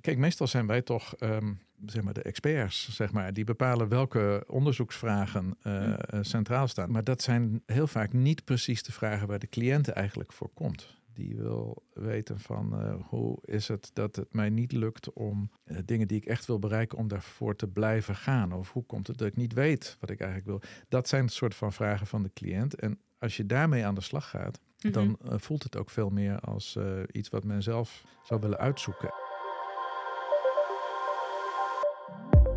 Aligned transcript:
kijk, 0.00 0.18
meestal 0.18 0.46
zijn 0.46 0.66
wij 0.66 0.82
toch 0.82 1.14
ehm, 1.16 1.52
zeg 1.86 2.02
maar 2.02 2.14
de 2.14 2.22
experts, 2.22 2.94
zeg 2.94 3.12
maar, 3.12 3.32
die 3.32 3.44
bepalen 3.44 3.88
welke 3.88 4.44
onderzoeksvragen 4.46 5.58
uh, 5.62 5.94
centraal 6.20 6.68
staan. 6.68 6.90
Maar 6.90 7.04
dat 7.04 7.22
zijn 7.22 7.62
heel 7.66 7.86
vaak 7.86 8.12
niet 8.12 8.44
precies 8.44 8.82
de 8.82 8.92
vragen 8.92 9.28
waar 9.28 9.38
de 9.38 9.48
cliënt 9.48 9.88
eigenlijk 9.88 10.32
voor 10.32 10.50
komt. 10.54 10.98
Die 11.12 11.36
wil 11.36 11.82
weten 11.92 12.40
van 12.40 12.82
uh, 12.82 12.94
hoe 13.08 13.38
is 13.44 13.68
het 13.68 13.90
dat 13.92 14.16
het 14.16 14.32
mij 14.32 14.50
niet 14.50 14.72
lukt 14.72 15.12
om 15.12 15.50
uh, 15.64 15.78
dingen 15.84 16.08
die 16.08 16.16
ik 16.16 16.24
echt 16.24 16.46
wil 16.46 16.58
bereiken, 16.58 16.98
om 16.98 17.08
daarvoor 17.08 17.56
te 17.56 17.68
blijven 17.68 18.14
gaan. 18.14 18.52
Of 18.52 18.72
hoe 18.72 18.84
komt 18.84 19.06
het 19.06 19.18
dat 19.18 19.28
ik 19.28 19.36
niet 19.36 19.52
weet 19.52 19.96
wat 20.00 20.10
ik 20.10 20.20
eigenlijk 20.20 20.50
wil. 20.50 20.70
Dat 20.88 21.08
zijn 21.08 21.24
het 21.24 21.32
soort 21.32 21.54
van 21.54 21.72
vragen 21.72 22.06
van 22.06 22.22
de 22.22 22.30
cliënt. 22.34 22.74
En 22.74 22.98
als 23.18 23.36
je 23.36 23.46
daarmee 23.46 23.86
aan 23.86 23.94
de 23.94 24.00
slag 24.00 24.28
gaat, 24.30 24.60
mm 24.60 24.92
-hmm. 24.92 24.92
dan 24.92 25.40
voelt 25.40 25.62
het 25.62 25.76
ook 25.76 25.90
veel 25.90 26.10
meer 26.10 26.40
als 26.40 26.78
iets 27.12 27.28
wat 27.28 27.44
men 27.44 27.62
zelf 27.62 28.04
zou 28.22 28.40
willen 28.40 28.58
uitzoeken. 28.58 29.19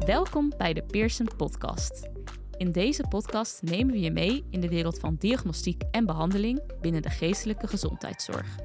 Welkom 0.05 0.53
bij 0.57 0.73
de 0.73 0.83
Pearson 0.83 1.27
Podcast. 1.37 2.09
In 2.57 2.71
deze 2.71 3.07
podcast 3.09 3.61
nemen 3.61 3.93
we 3.93 3.99
je 3.99 4.11
mee 4.11 4.45
in 4.49 4.59
de 4.59 4.69
wereld 4.69 4.99
van 4.99 5.15
diagnostiek 5.19 5.83
en 5.91 6.05
behandeling 6.05 6.61
binnen 6.81 7.01
de 7.01 7.09
geestelijke 7.09 7.67
gezondheidszorg. 7.67 8.57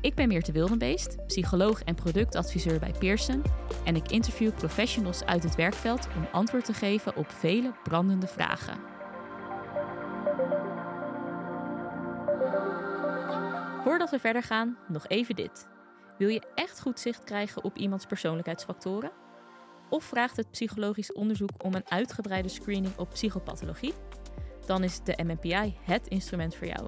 Ik 0.00 0.14
ben 0.14 0.28
Meerte 0.28 0.52
Wildenbeest, 0.52 1.26
psycholoog 1.26 1.82
en 1.82 1.94
productadviseur 1.94 2.78
bij 2.78 2.94
Pearson 2.98 3.42
en 3.84 3.96
ik 3.96 4.10
interview 4.10 4.54
professionals 4.54 5.24
uit 5.24 5.42
het 5.42 5.54
werkveld 5.54 6.08
om 6.16 6.28
antwoord 6.32 6.64
te 6.64 6.74
geven 6.74 7.16
op 7.16 7.30
vele 7.30 7.74
brandende 7.82 8.26
vragen. 8.26 8.78
Voordat 13.84 14.10
we 14.10 14.18
verder 14.18 14.42
gaan, 14.42 14.78
nog 14.88 15.08
even 15.08 15.34
dit. 15.34 15.68
Wil 16.18 16.28
je 16.28 16.42
echt 16.54 16.80
goed 16.80 17.00
zicht 17.00 17.24
krijgen 17.24 17.64
op 17.64 17.76
iemands 17.76 18.06
persoonlijkheidsfactoren? 18.06 19.10
Of 19.88 20.04
vraagt 20.04 20.36
het 20.36 20.50
psychologisch 20.50 21.12
onderzoek 21.12 21.50
om 21.58 21.74
een 21.74 21.90
uitgebreide 21.90 22.48
screening 22.48 22.96
op 22.96 23.10
psychopathologie? 23.10 23.92
Dan 24.66 24.84
is 24.84 25.00
de 25.04 25.18
MMPI 25.24 25.76
het 25.82 26.08
instrument 26.08 26.54
voor 26.54 26.66
jou. 26.66 26.86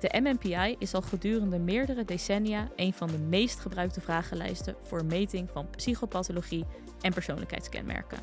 De 0.00 0.20
MMPI 0.20 0.76
is 0.78 0.94
al 0.94 1.02
gedurende 1.02 1.58
meerdere 1.58 2.04
decennia 2.04 2.68
een 2.76 2.92
van 2.92 3.08
de 3.08 3.18
meest 3.18 3.60
gebruikte 3.60 4.00
vragenlijsten 4.00 4.76
voor 4.82 5.04
meting 5.04 5.50
van 5.50 5.70
psychopathologie 5.70 6.64
en 7.00 7.12
persoonlijkheidskenmerken. 7.12 8.18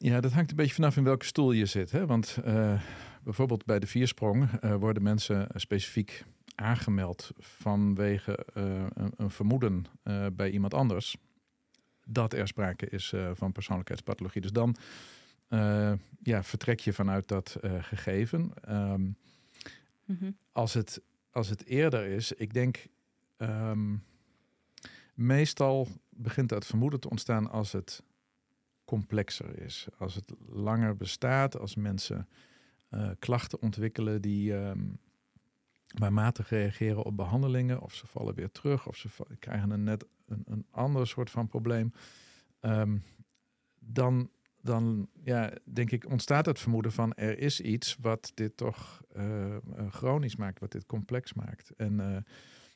Ja, 0.03 0.21
dat 0.21 0.33
hangt 0.33 0.51
een 0.51 0.57
beetje 0.57 0.75
vanaf 0.75 0.97
in 0.97 1.05
welke 1.05 1.25
stoel 1.25 1.53
je 1.53 1.67
zit. 1.67 1.91
Hè? 1.91 2.07
Want 2.07 2.39
uh, 2.45 2.83
bijvoorbeeld 3.23 3.65
bij 3.65 3.79
de 3.79 3.87
viersprong 3.87 4.49
uh, 4.65 4.75
worden 4.75 5.03
mensen 5.03 5.49
specifiek 5.55 6.25
aangemeld 6.55 7.31
vanwege 7.39 8.47
uh, 8.55 8.65
een, 8.95 9.13
een, 9.17 9.31
vermoeden 9.31 9.85
bij 10.33 10.51
iemand 10.51 10.75
anders 10.75 11.17
dat 12.05 12.33
er 12.33 12.49
sprake 12.49 12.89
is 12.89 13.15
van 13.35 13.53
persoonlijkheidspathologie. 13.53 14.41
Dus 14.41 14.53
dan 14.53 14.77
ja, 16.23 16.43
vertrek 16.43 16.81
je 16.81 16.93
vanuit 16.93 17.29
dat 17.29 17.57
gegeven. 17.81 18.53
Um, 18.69 19.17
mm-hmm. 20.05 20.37
als, 20.53 20.75
het, 20.75 21.01
als 21.31 21.49
het 21.49 21.67
eerder 21.67 22.07
is, 22.07 22.33
ik 22.33 22.53
denk 22.53 22.87
um, 23.39 24.05
meestal 25.15 25.89
begint 26.11 26.49
dat 26.49 26.67
vermoeden 26.67 27.01
te 27.01 27.11
ontstaan 27.11 27.51
als 27.51 27.73
het 27.73 28.03
complexer 28.91 29.59
is. 29.59 29.87
Als 29.99 30.15
het 30.15 30.35
langer 30.49 30.97
bestaat, 30.97 31.59
als 31.59 31.75
mensen 31.75 32.29
uh, 32.91 33.11
klachten 33.19 33.63
ontwikkelen 33.63 34.23
die 34.23 34.53
um, 34.53 34.99
maar 35.99 36.13
matig 36.13 36.49
reageren 36.49 37.05
op 37.05 37.17
behandelingen, 37.17 37.81
of 37.81 37.95
ze 37.95 38.07
vallen 38.07 38.35
weer 38.35 38.51
terug, 38.51 38.87
of 38.87 38.97
ze 38.97 39.09
krijgen 39.39 39.71
een 39.71 39.83
net 39.83 40.07
een, 40.27 40.43
een 40.47 40.67
ander 40.71 41.07
soort 41.07 41.31
van 41.31 41.47
probleem, 41.47 41.93
um, 42.61 43.03
dan, 43.79 44.31
dan 44.61 45.09
ja, 45.23 45.53
denk 45.73 45.91
ik 45.91 46.09
ontstaat 46.09 46.47
het 46.47 46.59
vermoeden 46.59 46.93
van 46.93 47.15
er 47.15 47.39
is 47.39 47.61
iets 47.61 47.97
wat 48.01 48.33
dit 48.35 48.57
toch 48.57 49.03
uh, 49.17 49.57
chronisch 49.89 50.37
maakt, 50.37 50.61
wat 50.61 50.73
dit 50.73 50.87
complex 50.87 51.33
maakt. 51.33 51.71
En 51.77 52.25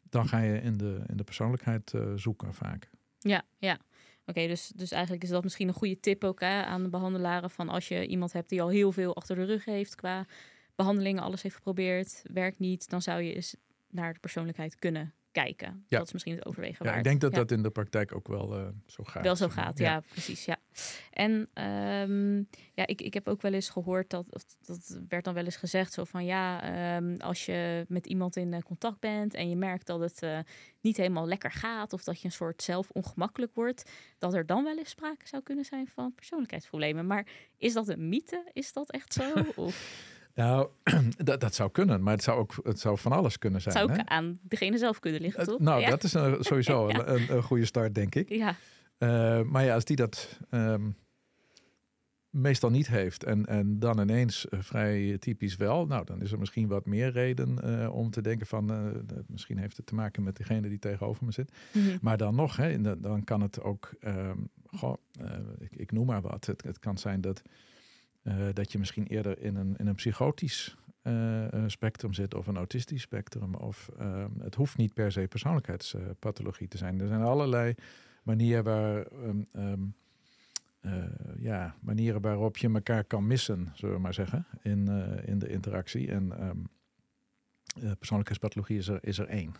dan 0.03 0.29
ga 0.29 0.39
je 0.39 0.61
in 0.61 0.77
de, 0.77 1.03
in 1.07 1.17
de 1.17 1.25
persoonlijkheid 1.25 1.95
zoeken 2.15 2.55
vaak. 2.55 2.91
Ja, 3.19 3.43
ja. 3.59 3.79
Oké, 4.27 4.47
dus, 4.47 4.73
dus 4.77 4.91
eigenlijk 4.91 5.23
is 5.23 5.29
dat 5.29 5.43
misschien 5.43 5.69
een 5.69 5.75
goede 5.75 6.01
tip 6.01 6.25
ook 6.25 6.41
hè, 6.41 6.65
aan 6.65 6.83
de 6.83 6.89
behandelaren. 6.89 7.51
Van 7.51 7.69
als 7.69 7.89
je 7.89 8.07
iemand 8.07 8.33
hebt 8.33 8.49
die 8.49 8.62
al 8.62 8.69
heel 8.69 8.93
veel 8.93 9.17
achter 9.17 9.37
de 9.37 9.45
rug 9.45 9.65
heeft 9.65 9.95
qua 9.95 10.27
behandelingen, 10.75 11.23
alles 11.23 11.43
heeft 11.43 11.55
geprobeerd, 11.55 12.23
werkt 12.33 12.59
niet, 12.59 12.89
dan 12.91 13.03
zou 13.03 13.23
je 13.23 13.34
eens 13.34 13.57
naar 13.91 14.13
de 14.13 14.21
persoonlijkheid 14.21 14.79
kunnen 14.79 15.15
kijken. 15.34 15.84
Ja. 15.89 15.99
Dat 15.99 16.06
is 16.06 16.12
misschien 16.12 16.34
het 16.34 16.47
overwegen 16.47 16.84
ja, 16.84 16.84
waard. 16.84 16.97
Ik 16.97 17.05
denk 17.05 17.21
dat 17.21 17.31
ja. 17.31 17.37
dat 17.37 17.50
in 17.50 17.62
de 17.62 17.71
praktijk 17.71 18.15
ook 18.15 18.28
wel 18.28 18.59
uh, 18.59 18.67
zo 18.87 19.05
gaat. 19.05 19.22
Wel 19.22 19.37
zo 19.37 19.49
gaat, 19.49 19.78
ja, 19.78 19.93
ja 19.93 20.00
precies. 20.00 20.45
Ja. 20.45 20.56
En 21.11 21.33
um, 22.03 22.49
ja, 22.75 22.87
ik, 22.87 23.00
ik 23.00 23.15
heb 23.15 23.28
ook 23.28 23.43
wel 23.43 23.53
eens 23.53 23.69
gehoord 23.69 24.10
dat, 24.10 24.27
dat 24.66 25.01
werd 25.09 25.25
dan 25.25 25.34
wel 25.34 25.45
eens 25.45 25.57
gezegd 25.57 25.92
zo 25.92 26.04
van 26.04 26.25
ja, 26.25 26.97
um, 26.97 27.21
als 27.21 27.47
je 27.47 27.84
met 27.89 28.07
iemand 28.07 28.36
in 28.36 28.63
contact 28.63 29.01
bent 29.01 29.34
en 29.34 29.48
je 29.48 29.57
merkt 29.57 29.86
dat 29.86 30.01
het 30.01 30.22
uh, 30.22 30.39
niet 30.81 30.97
helemaal 30.97 31.27
lekker 31.27 31.53
gaat 31.53 31.92
of 31.92 32.04
dat 32.04 32.21
je 32.21 32.25
een 32.25 32.33
soort 32.33 32.63
zelf 32.63 32.91
ongemakkelijk 32.91 33.54
wordt, 33.54 33.91
dat 34.19 34.34
er 34.34 34.47
dan 34.47 34.65
wel 34.65 34.78
eens 34.78 34.91
sprake 34.91 35.28
zou 35.28 35.42
kunnen 35.42 35.65
zijn 35.65 35.89
van 35.89 36.15
persoonlijkheidsproblemen. 36.15 37.07
Maar 37.07 37.27
is 37.57 37.72
dat 37.72 37.89
een 37.89 38.09
mythe? 38.09 38.51
Is 38.53 38.72
dat 38.72 38.91
echt 38.91 39.13
zo? 39.13 39.33
Of? 39.65 40.13
Nou, 40.34 40.69
dat, 41.16 41.41
dat 41.41 41.54
zou 41.54 41.71
kunnen, 41.71 42.03
maar 42.03 42.13
het 42.15 42.22
zou 42.22 42.39
ook 42.39 42.54
het 42.63 42.81
zou 42.81 42.98
van 42.98 43.13
alles 43.13 43.39
kunnen 43.39 43.60
zijn. 43.60 43.77
Het 43.77 43.84
zou 43.86 43.98
ook 44.01 44.07
hè? 44.07 44.15
aan 44.15 44.39
degene 44.42 44.78
zelf 44.78 44.98
kunnen 44.98 45.21
liggen, 45.21 45.45
toch? 45.45 45.59
Uh, 45.59 45.66
nou, 45.66 45.81
ja. 45.81 45.91
dat 45.91 46.04
is 46.04 46.13
een, 46.15 46.45
sowieso 46.45 46.89
Ja. 46.89 46.98
een, 46.98 47.15
een, 47.15 47.36
een 47.36 47.42
goede 47.42 47.65
start, 47.65 47.95
denk 47.95 48.15
ik. 48.15 48.28
Ja, 48.28 48.57
Uh, 48.98 49.42
maar 49.42 49.65
ja, 49.65 49.75
als 49.75 49.84
die 49.84 49.97
dat 49.97 50.39
um, 50.51 50.97
meestal 52.31 52.71
niet 52.71 52.86
heeft 52.86 53.25
en, 53.25 53.47
en 53.47 53.78
dan 53.78 54.01
ineens 54.01 54.47
uh, 54.51 54.60
vrij 54.63 55.19
typisch 55.19 55.57
wel, 55.57 55.86
nou, 55.86 56.04
dan 56.04 56.22
is 56.22 56.33
er 56.33 56.39
misschien 56.39 56.69
wat 56.69 56.86
meer 56.86 57.10
reden 57.10 57.59
uh, 57.65 57.95
om 57.95 58.10
te 58.10 58.21
denken 58.21 58.47
van, 58.47 58.92
misschien 59.27 59.59
heeft 59.59 59.77
het 59.77 59.86
te 59.86 59.95
maken 59.95 60.22
met 60.22 60.36
degene 60.36 60.69
die 60.69 60.78
tegenover 60.78 61.25
me 61.25 61.33
zit. 61.33 61.53
Mhm. 61.72 61.97
Maar 62.01 62.16
dan 62.16 62.34
nog, 62.34 62.57
hè, 62.57 63.01
dan 63.01 63.25
kan 63.25 63.41
het 63.41 63.63
ook, 63.63 63.95
um, 64.07 64.48
goh, 64.66 64.97
ik, 65.59 65.77
ik 65.77 65.92
noem 65.92 66.07
maar 66.07 66.21
wat, 66.21 66.47
het, 66.47 66.63
het 66.63 66.78
kan 66.78 66.98
zijn 66.98 67.21
dat 67.21 67.42
dat 68.53 68.72
je 68.72 68.78
misschien 68.78 69.06
eerder 69.06 69.41
in 69.41 69.56
een, 69.56 69.76
in 69.76 69.86
een 69.86 69.94
psychotisch 69.94 70.76
spectrum 71.66 72.12
zit 72.12 72.34
of 72.34 72.47
een 72.47 72.56
autistisch 72.56 73.03
spectrum. 73.03 73.54
Of 73.54 73.91
ehm, 73.98 74.30
het 74.38 74.54
hoeft 74.54 74.76
niet 74.76 74.94
per 74.94 75.12
se 75.12 75.28
persoonlijkheidspathologie 75.28 76.68
te 76.68 76.78
zijn. 76.78 77.00
Er 77.00 77.06
zijn 77.06 77.22
allerlei 77.22 77.74
manieren 78.22 78.65
waar. 78.65 79.06
Um, 79.56 79.94
ja, 81.38 81.74
manieren 81.80 82.21
waarop 82.21 82.56
je 82.56 82.72
elkaar 82.72 83.04
kan 83.04 83.26
missen, 83.26 83.72
zullen 83.74 83.94
we 83.94 84.00
maar 84.00 84.15
zeggen, 84.15 84.47
in, 84.62 84.88
in 85.24 85.38
de 85.38 85.48
interactie. 85.48 86.10
En 86.10 86.47
um, 86.47 86.68
persoonlijkheidspathologie 87.98 88.78
is 88.78 88.88
er, 88.88 88.98
is 89.00 89.18
er 89.18 89.28
één. 89.28 89.54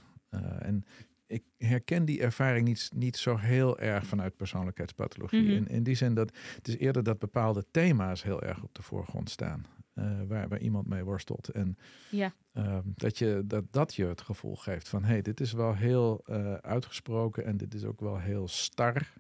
en 0.59 0.85
ik 1.27 1.45
herken 1.59 2.05
die 2.05 2.21
ervaring 2.21 2.67
niet, 2.67 2.91
niet 2.95 3.17
zo 3.17 3.37
heel 3.37 3.79
erg 3.79 4.07
vanuit 4.07 4.37
persoonlijkheidspathologie. 4.37 5.43
Mhm. 5.43 5.51
in, 5.51 5.69
in 5.69 5.83
die 5.83 5.95
zin 5.95 6.15
dat 6.15 6.37
het 6.57 6.69
is 6.69 6.77
eerder 6.77 7.03
dat 7.03 7.19
bepaalde 7.19 7.65
thema's 7.71 8.23
heel 8.23 8.43
erg 8.43 8.63
op 8.63 8.75
de 8.75 8.83
voorgrond 8.83 9.31
staan. 9.31 9.67
Uh, 9.95 10.21
waar, 10.29 10.49
waar 10.49 10.61
iemand 10.61 10.87
mee 10.87 11.05
worstelt. 11.05 11.49
En 11.49 11.79
ja. 12.11 12.35
uh, 12.53 12.79
dat, 12.85 13.19
je, 13.19 13.43
dat 13.47 13.65
dat 13.71 13.95
je 13.95 14.07
het 14.07 14.21
gevoel 14.21 14.57
geeft 14.57 14.89
van 14.89 15.05
hé, 15.05 15.13
hey, 15.13 15.23
dit 15.23 15.41
is 15.41 15.53
wel 15.53 15.75
heel 15.75 16.23
uh, 16.27 16.55
uitgesproken 16.55 17.45
en 17.45 17.57
dit 17.57 17.75
is 17.75 17.85
ook 17.85 18.01
wel 18.01 18.19
heel 18.19 18.49
star. 18.49 19.13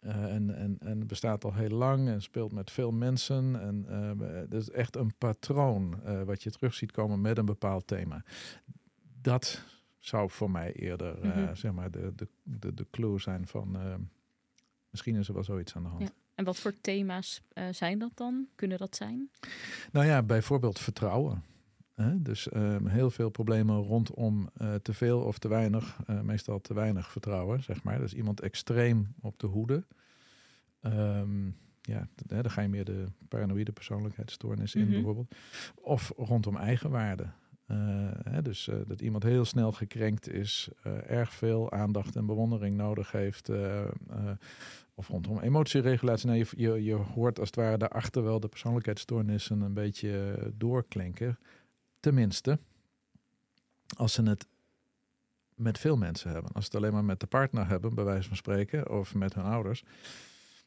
Uh, 0.00 0.34
en, 0.34 0.56
en, 0.56 0.76
en 0.78 1.06
bestaat 1.06 1.44
al 1.44 1.54
heel 1.54 1.68
lang 1.68 2.08
en 2.08 2.22
speelt 2.22 2.52
met 2.52 2.70
veel 2.70 2.90
mensen. 2.90 3.60
En 3.60 3.86
dat 4.48 4.60
is 4.60 4.70
echt 4.70 4.96
een 4.96 5.14
patroon 5.18 6.00
wat 6.24 6.42
je 6.42 6.50
terug 6.50 6.74
ziet 6.74 6.92
komen 6.92 7.20
met 7.20 7.38
een 7.38 7.44
bepaald 7.44 7.86
thema. 7.86 8.24
Dat 9.20 9.64
zou 10.00 10.30
voor 10.30 10.50
mij 10.50 10.72
eerder 10.72 11.18
mm 11.22 11.56
zeg 11.56 11.72
maar 11.72 11.90
de, 11.90 12.12
de, 12.14 12.28
de, 12.42 12.74
de 12.74 12.86
clue 12.90 13.20
zijn 13.20 13.46
van 13.46 13.76
uh, 13.76 13.94
misschien 14.90 15.16
is 15.16 15.28
er 15.28 15.34
wel 15.34 15.44
zoiets 15.44 15.76
aan 15.76 15.82
de 15.82 15.88
hand. 15.88 16.02
Ja. 16.02 16.08
En 16.34 16.44
wat 16.44 16.58
voor 16.58 16.72
thema's 16.80 17.42
uh, 17.54 17.64
zijn 17.70 17.98
dat 17.98 18.10
dan? 18.14 18.48
Kunnen 18.54 18.78
dat 18.78 18.96
zijn? 18.96 19.30
Nou 19.92 20.06
ja, 20.06 20.22
bijvoorbeeld 20.22 20.78
vertrouwen. 20.78 21.44
Hè? 21.94 22.22
Dus 22.22 22.54
um, 22.54 22.86
heel 22.86 23.10
veel 23.10 23.30
problemen 23.30 23.76
rondom 23.76 24.50
te 24.82 24.94
veel 24.94 25.20
of 25.20 25.38
te 25.38 25.48
weinig, 25.48 25.98
meestal 26.22 26.60
te 26.60 26.74
weinig 26.74 27.10
vertrouwen, 27.10 27.62
zeg 27.62 27.82
maar. 27.82 27.98
Dus 27.98 28.14
iemand 28.14 28.40
extreem 28.40 29.14
op 29.20 29.38
de 29.38 29.46
hoede. 29.46 29.84
Um, 30.80 31.56
ja, 31.82 32.08
dan 32.14 32.50
ga 32.50 32.60
je 32.60 32.68
meer 32.68 32.84
de 32.84 33.06
paranoïde 33.28 33.72
persoonlijkheidsstoornis 33.72 34.74
in 34.74 34.80
mm 34.80 34.86
-hmm. 34.86 34.94
bijvoorbeeld. 34.94 35.34
Of 35.74 36.12
rondom 36.16 36.56
eigenwaarde. 36.56 37.26
Uh, 37.70 38.10
hè, 38.22 38.42
dus 38.42 38.66
uh, 38.66 38.76
dat 38.86 39.00
iemand 39.00 39.22
heel 39.22 39.44
snel 39.44 39.72
gekrenkt 39.72 40.28
is, 40.28 40.68
uh, 40.86 41.10
erg 41.10 41.32
veel 41.32 41.72
aandacht 41.72 42.16
en 42.16 42.26
bewondering 42.26 42.76
nodig 42.76 43.12
heeft. 43.12 43.50
of 44.94 45.08
rondom 45.08 45.38
emotieregulatie. 45.38 46.26
Nou, 46.26 46.38
je, 46.38 46.46
je, 46.56 46.84
je, 46.84 46.94
hoort 46.94 47.38
als 47.38 47.48
het 47.48 47.56
ware 47.56 47.78
daarachter 47.78 48.22
wel 48.22 48.40
de 48.40 48.48
persoonlijkheidsstoornissen 48.48 49.60
een 49.60 49.74
beetje 49.74 50.38
doorklinken. 50.54 51.38
Tenminste, 52.00 52.58
als 53.96 54.12
ze 54.12 54.22
het 54.22 54.46
met 55.60 55.78
veel 55.78 55.96
mensen 55.96 56.30
hebben. 56.30 56.52
Als 56.52 56.64
ze 56.64 56.70
het 56.70 56.80
alleen 56.80 56.92
maar 56.92 57.04
met 57.04 57.20
de 57.20 57.26
partner 57.26 57.68
hebben, 57.68 57.94
bij 57.94 58.04
wijze 58.04 58.28
van 58.28 58.36
spreken, 58.36 58.90
of 58.90 59.14
met 59.14 59.34
hun 59.34 59.44
ouders. 59.44 59.84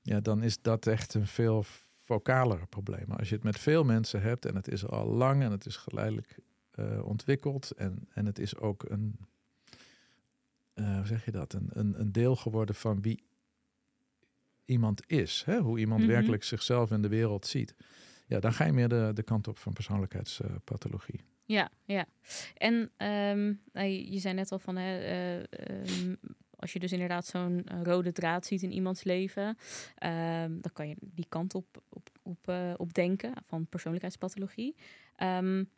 Ja, 0.02 0.20
dan 0.20 0.44
is 0.44 0.62
dat 0.62 0.88
echt 0.88 1.14
een 1.14 1.28
veel 1.28 1.66
vocalere 2.04 2.66
probleem. 2.66 3.12
Als 3.12 3.30
je 3.30 3.36
het 3.36 3.44
met 3.44 3.60
veel 3.60 3.84
mensen 3.84 4.22
hebt 4.22 4.46
en 4.46 4.56
het 4.56 4.68
is 4.68 4.88
al 4.88 5.08
lang 5.08 5.44
en 5.44 5.52
het 5.52 5.66
is 5.66 5.78
geleidelijk 5.78 6.38
uh, 6.80 7.06
ontwikkeld. 7.06 7.72
En, 7.72 8.08
en 8.14 8.26
het 8.26 8.40
is 8.40 8.58
ook 8.58 8.90
een, 8.90 9.18
uh, 10.76 10.96
hoe 10.96 11.06
zeg 11.06 11.26
je 11.26 11.32
dat, 11.32 11.54
een, 11.54 11.70
een, 11.70 12.00
een 12.00 12.12
deel 12.12 12.36
geworden 12.36 12.76
van 12.76 13.02
wie 13.02 13.24
iemand 14.66 15.02
is. 15.08 15.44
Hè? 15.46 15.60
Hoe 15.60 15.80
iemand 15.80 16.02
mhm. 16.02 16.10
werkelijk 16.10 16.44
zichzelf 16.44 16.92
in 16.92 17.02
de 17.02 17.08
wereld 17.08 17.46
ziet. 17.46 17.76
Ja, 18.28 18.40
dan 18.40 18.54
ga 18.54 18.66
je 18.66 18.74
meer 18.74 18.90
de, 18.90 19.12
de 19.14 19.24
kant 19.24 19.48
op 19.48 19.58
van 19.58 19.74
persoonlijkheidspathologie. 19.74 21.22
ja, 21.46 21.70
ja. 21.86 22.06
En 22.54 22.74
um, 23.38 23.62
je 24.12 24.20
zei 24.20 24.34
net 24.34 24.52
al 24.52 24.60
van, 24.60 24.76
hè, 24.76 25.40
uh, 25.40 26.14
als 26.56 26.74
je 26.74 26.80
dus 26.80 26.92
inderdaad 26.92 27.26
zo'n 27.26 27.66
rode 27.84 28.12
draad 28.12 28.46
ziet 28.46 28.62
in 28.62 28.72
iemands 28.72 29.04
leven, 29.04 29.48
um, 29.48 30.62
dan 30.62 30.72
kan 30.74 30.88
je 30.88 30.96
die 31.00 31.26
kant 31.30 31.56
op, 31.56 31.84
op, 31.90 32.10
op, 32.22 32.54
op 32.78 32.94
denken 32.94 33.34
van 33.42 33.68
persoonlijkheidspathologie. 33.68 34.76
Um, 35.18 35.70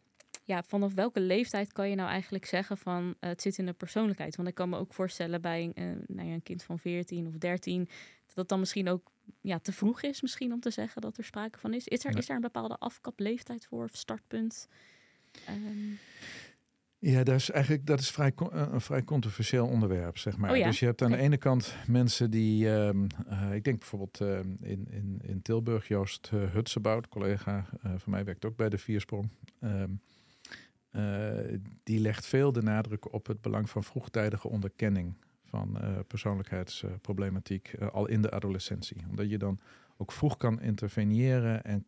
ja, 0.46 0.64
vanaf 0.64 0.94
welke 0.94 1.20
leeftijd 1.20 1.74
kan 1.74 1.90
je 1.90 1.96
nou 1.96 2.10
eigenlijk 2.10 2.46
zeggen 2.46 2.78
van 2.78 3.04
uh, 3.04 3.14
het 3.20 3.42
zit 3.42 3.58
in 3.58 3.66
de 3.66 3.74
persoonlijkheid? 3.74 4.36
Want 4.36 4.48
ik 4.48 4.56
kan 4.56 4.70
me 4.70 4.78
ook 4.78 4.94
voorstellen 4.94 5.42
bij 5.42 5.72
uh, 5.76 5.86
nou 6.08 6.28
ja, 6.28 6.34
een 6.34 6.44
kind 6.44 6.64
van 6.64 6.80
14 6.80 7.28
of 7.28 7.34
13, 7.34 7.90
dat 8.28 8.36
het 8.36 8.48
dan 8.48 8.60
misschien 8.60 8.90
ook 8.90 9.12
ja, 9.42 9.60
te 9.60 9.72
vroeg 9.72 10.02
is 10.02 10.22
misschien 10.22 10.54
om 10.54 10.60
te 10.60 10.70
zeggen 10.70 11.02
dat 11.02 11.18
er 11.18 11.24
sprake 11.24 11.60
van 11.60 11.74
is. 11.74 11.88
Is 11.88 12.06
er, 12.06 12.18
is 12.18 12.30
er 12.30 12.36
een 12.36 12.42
bepaalde 12.42 12.78
afkapleeftijd 12.78 13.66
voor 13.66 13.84
of 13.84 13.96
startpunt? 13.96 14.68
Um... 15.50 15.98
Ja, 17.00 17.24
dat 17.24 17.36
is 17.36 17.50
eigenlijk 17.52 17.86
dat 17.86 18.00
is 18.00 18.12
vrij, 18.12 18.32
eh, 18.36 18.68
een 18.72 18.82
vrij 18.82 19.04
controversieel 19.04 19.68
onderwerp, 19.68 20.18
zeg 20.18 20.38
maar. 20.38 20.52
Oh 20.52 20.58
ja? 20.58 20.66
Dus 20.66 20.80
je 20.80 20.86
hebt 20.86 21.02
aan 21.02 21.12
de 21.12 21.18
ene 21.18 21.38
kant 21.38 21.76
mensen 21.88 22.32
die, 22.32 22.70
um, 22.70 23.08
uh, 23.30 23.54
ik 23.54 23.64
denk 23.64 23.80
bijvoorbeeld 23.80 24.22
uh, 24.22 24.40
in, 24.70 24.88
in, 24.90 25.22
in 25.24 25.42
Tilburg, 25.42 25.88
Joost 25.88 26.30
Hutsebout, 26.30 27.08
collega 27.08 27.66
van 27.82 28.12
mij 28.12 28.24
werkt 28.24 28.46
ook 28.46 28.56
bij 28.56 28.70
de 28.70 28.78
Viersprong. 28.78 29.30
Um, 29.62 29.72
uh, 29.72 29.84
die 31.84 32.00
legt 32.00 32.26
veel 32.26 32.52
de 32.52 32.62
nadruk 32.62 33.14
op 33.14 33.28
het 33.28 33.42
belang 33.42 33.70
van 33.70 33.84
vroegtijdige 33.84 34.48
onderkenning 34.48 35.14
van 35.46 35.78
uh, 35.82 36.00
persoonlijkheidsproblematiek 36.08 37.74
uh, 37.80 37.88
al 37.88 38.08
in 38.08 38.22
de 38.22 38.32
adolescentie. 38.32 39.04
Omdat 39.10 39.30
je 39.30 39.38
dan 39.38 39.60
ook 39.98 40.12
vroeg 40.12 40.38
kan 40.38 40.62
interveneren 40.62 41.64
en 41.64 41.86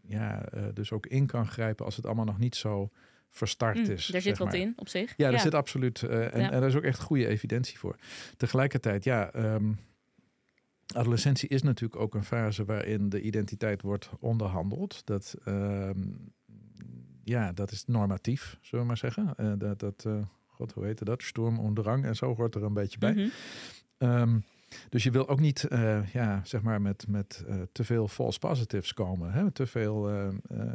ja, 0.00 0.48
dus 0.74 0.92
ook 0.92 1.06
in 1.06 1.26
kan 1.26 1.46
grijpen 1.46 1.84
als 1.84 1.96
het 1.96 2.06
allemaal 2.06 2.24
nog 2.24 2.38
niet 2.38 2.56
zo 2.56 2.90
verstart 3.30 3.76
mm, 3.76 3.90
is. 3.90 4.14
Er 4.14 4.20
zit 4.20 4.38
wat 4.38 4.54
in 4.54 4.72
op 4.76 4.88
zich. 4.88 5.14
Ja, 5.16 5.30
er 5.30 5.38
zit 5.38 5.54
absoluut. 5.54 6.02
En, 6.02 6.18
ja. 6.18 6.50
en 6.50 6.52
er 6.52 6.66
is 6.66 6.74
ook 6.74 6.82
echt 6.82 7.00
goede 7.00 7.26
evidentie 7.26 7.78
voor. 7.78 7.96
Tegelijkertijd, 8.36 9.04
ja. 9.04 9.34
Um, 9.34 9.78
adolescentie 10.94 11.48
is 11.48 11.62
natuurlijk 11.62 12.00
ook 12.00 12.14
een 12.14 12.24
fase 12.24 12.64
waarin 12.64 13.08
de 13.08 13.20
identiteit 13.20 13.82
wordt 13.82 14.10
onderhandeld. 14.20 15.06
Dat 15.06 15.34
um, 15.46 16.32
ja, 17.30 17.52
dat 17.52 17.70
is 17.70 17.86
normatief, 17.86 18.58
zullen 18.60 18.80
we 18.80 18.86
maar 18.86 18.96
zeggen. 18.96 19.34
Uh, 19.36 19.52
dat, 19.58 19.78
dat 19.78 20.04
uh, 20.06 20.22
god, 20.46 20.72
hoe 20.72 20.84
heet 20.84 21.04
dat? 21.04 21.22
Storm 21.22 21.58
en 21.58 21.74
drang 21.74 22.04
en 22.04 22.16
zo 22.16 22.34
hoort 22.34 22.54
er 22.54 22.64
een 22.64 22.72
beetje 22.72 22.98
bij. 22.98 23.12
Mm 23.12 23.30
-hmm. 23.98 24.44
dus 24.88 25.02
je 25.02 25.10
wil 25.10 25.28
ook 25.28 25.40
niet, 25.40 25.66
uh, 25.70 26.12
ja, 26.12 26.40
zeg 26.44 26.62
maar, 26.62 26.82
met, 26.82 27.08
met 27.08 27.44
te 27.72 27.84
veel 27.84 28.08
false 28.08 28.38
positives 28.38 28.94
komen. 28.94 29.32
Hè? 29.32 29.50
Te 29.50 29.66
veel, 29.66 30.10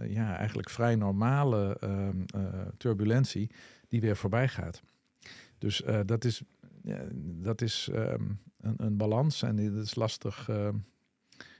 ja, 0.07 0.37
eigenlijk 0.37 0.69
vrij 0.69 0.95
normale 0.95 1.77
ehm, 1.79 2.23
turbulentie 2.77 3.49
die 3.87 4.01
weer 4.01 4.17
voorbij 4.17 4.47
gaat. 4.47 4.81
Dus 5.57 5.83
dat 6.05 6.25
is, 6.25 6.41
dat 7.21 7.61
is 7.61 7.89
um, 7.91 8.39
een, 8.61 8.75
een, 8.77 8.97
balans 8.97 9.41
en 9.41 9.55
die 9.55 9.75
is 9.75 9.95
lastig, 9.95 10.45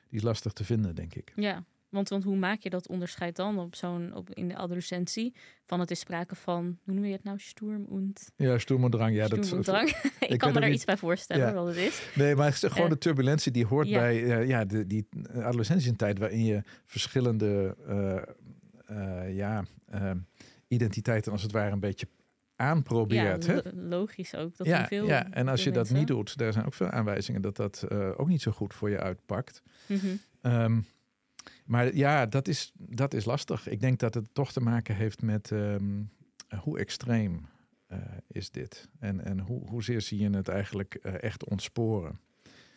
die 0.10 0.20
is 0.20 0.22
lastig 0.22 0.54
te 0.54 0.64
vinden, 0.64 0.96
denk 0.96 1.16
ik. 1.16 1.32
Ja, 1.36 1.64
want, 1.96 2.10
want 2.10 2.24
hoe 2.24 2.36
maak 2.36 2.60
je 2.60 2.70
dat 2.70 2.88
onderscheid 2.88 3.36
dan 3.36 3.60
op 3.60 3.76
zo'n 3.76 4.14
op 4.16 4.34
in 4.34 4.48
de 4.48 4.56
adolescentie? 4.56 5.36
Van 5.66 5.80
het 5.80 5.92
is 5.92 6.00
sprake 6.00 6.36
van, 6.36 6.78
hoe 6.84 6.94
noem 6.94 7.06
je 7.06 7.12
het 7.12 7.24
nou, 7.24 7.40
Sturm 7.40 7.84
und... 7.84 8.32
Ja, 8.36 8.58
Sturm 8.58 8.84
und 8.84 8.92
Drang. 8.92 9.16
Ja, 9.16 9.28
dat, 9.28 9.46
ik, 10.20 10.40
kan 10.40 10.54
me 10.54 10.60
daar 10.60 10.72
iets 10.72 10.86
bij 10.86 10.98
voorstellen 10.98 11.54
wat 11.54 11.68
het 11.68 11.76
is. 11.76 12.10
Nee, 12.16 12.36
maar 12.36 12.54
gewoon 12.54 12.84
uh, 12.84 12.90
de 12.90 12.98
turbulentie 12.98 13.52
die 13.52 13.66
hoort 13.66 13.90
bij 13.90 14.22
uh, 14.22 14.48
ja, 14.48 14.66
de, 14.66 14.88
die 14.88 15.08
adolescentie 15.34 15.90
een 15.90 15.96
tijd 15.96 16.20
waarin 16.20 16.46
je 16.46 16.62
verschillende 16.86 17.76
uh, 18.90 19.36
ja, 19.36 19.64
identiteiten 20.68 21.32
als 21.32 21.42
het 21.42 21.52
ware 21.52 21.72
een 21.72 21.80
beetje 21.80 22.08
aanprobeert. 22.56 23.46
Ja, 23.46 23.62
logisch 23.74 24.36
ook. 24.36 24.58
Dat 24.58 24.68
ja, 24.68 24.88
veel, 24.88 25.06
ja, 25.06 25.32
en 25.32 25.48
als 25.48 25.64
je 25.64 25.72
dat 25.72 25.90
niet 25.90 26.08
doet, 26.08 26.38
daar 26.38 26.54
zijn 26.54 26.66
ook 26.66 26.74
veel 26.74 26.90
aanwijzingen 26.90 27.42
dat 27.42 27.56
dat 27.56 27.92
ook 27.92 28.28
niet 28.28 28.42
zo 28.42 28.52
goed 28.52 28.74
voor 28.74 28.90
je 28.90 29.00
uitpakt. 29.00 29.64
Mm 29.88 29.98
-hmm. 29.98 30.20
um, 30.52 30.86
maar 31.66 31.96
ja, 31.96 32.26
dat 32.26 32.48
is, 32.48 32.72
dat 32.76 33.14
is 33.14 33.26
lastig. 33.26 33.68
Ik 33.68 33.80
denk 33.80 34.00
dat 34.00 34.14
het 34.14 34.34
toch 34.34 34.52
te 34.52 34.62
maken 34.62 34.96
heeft 34.96 35.22
met 35.22 35.50
um, 35.50 36.10
hoe 36.60 36.80
extreem 36.80 37.46
uh, 37.92 37.98
is 38.28 38.50
dit? 38.50 38.90
En, 39.00 39.26
en 39.26 39.40
hoe, 39.40 39.70
hoezeer 39.70 40.02
zie 40.02 40.20
je 40.20 40.30
het 40.30 40.48
eigenlijk 40.48 41.00
uh, 41.02 41.24
echt 41.24 41.46
ontsporen? 41.50 42.20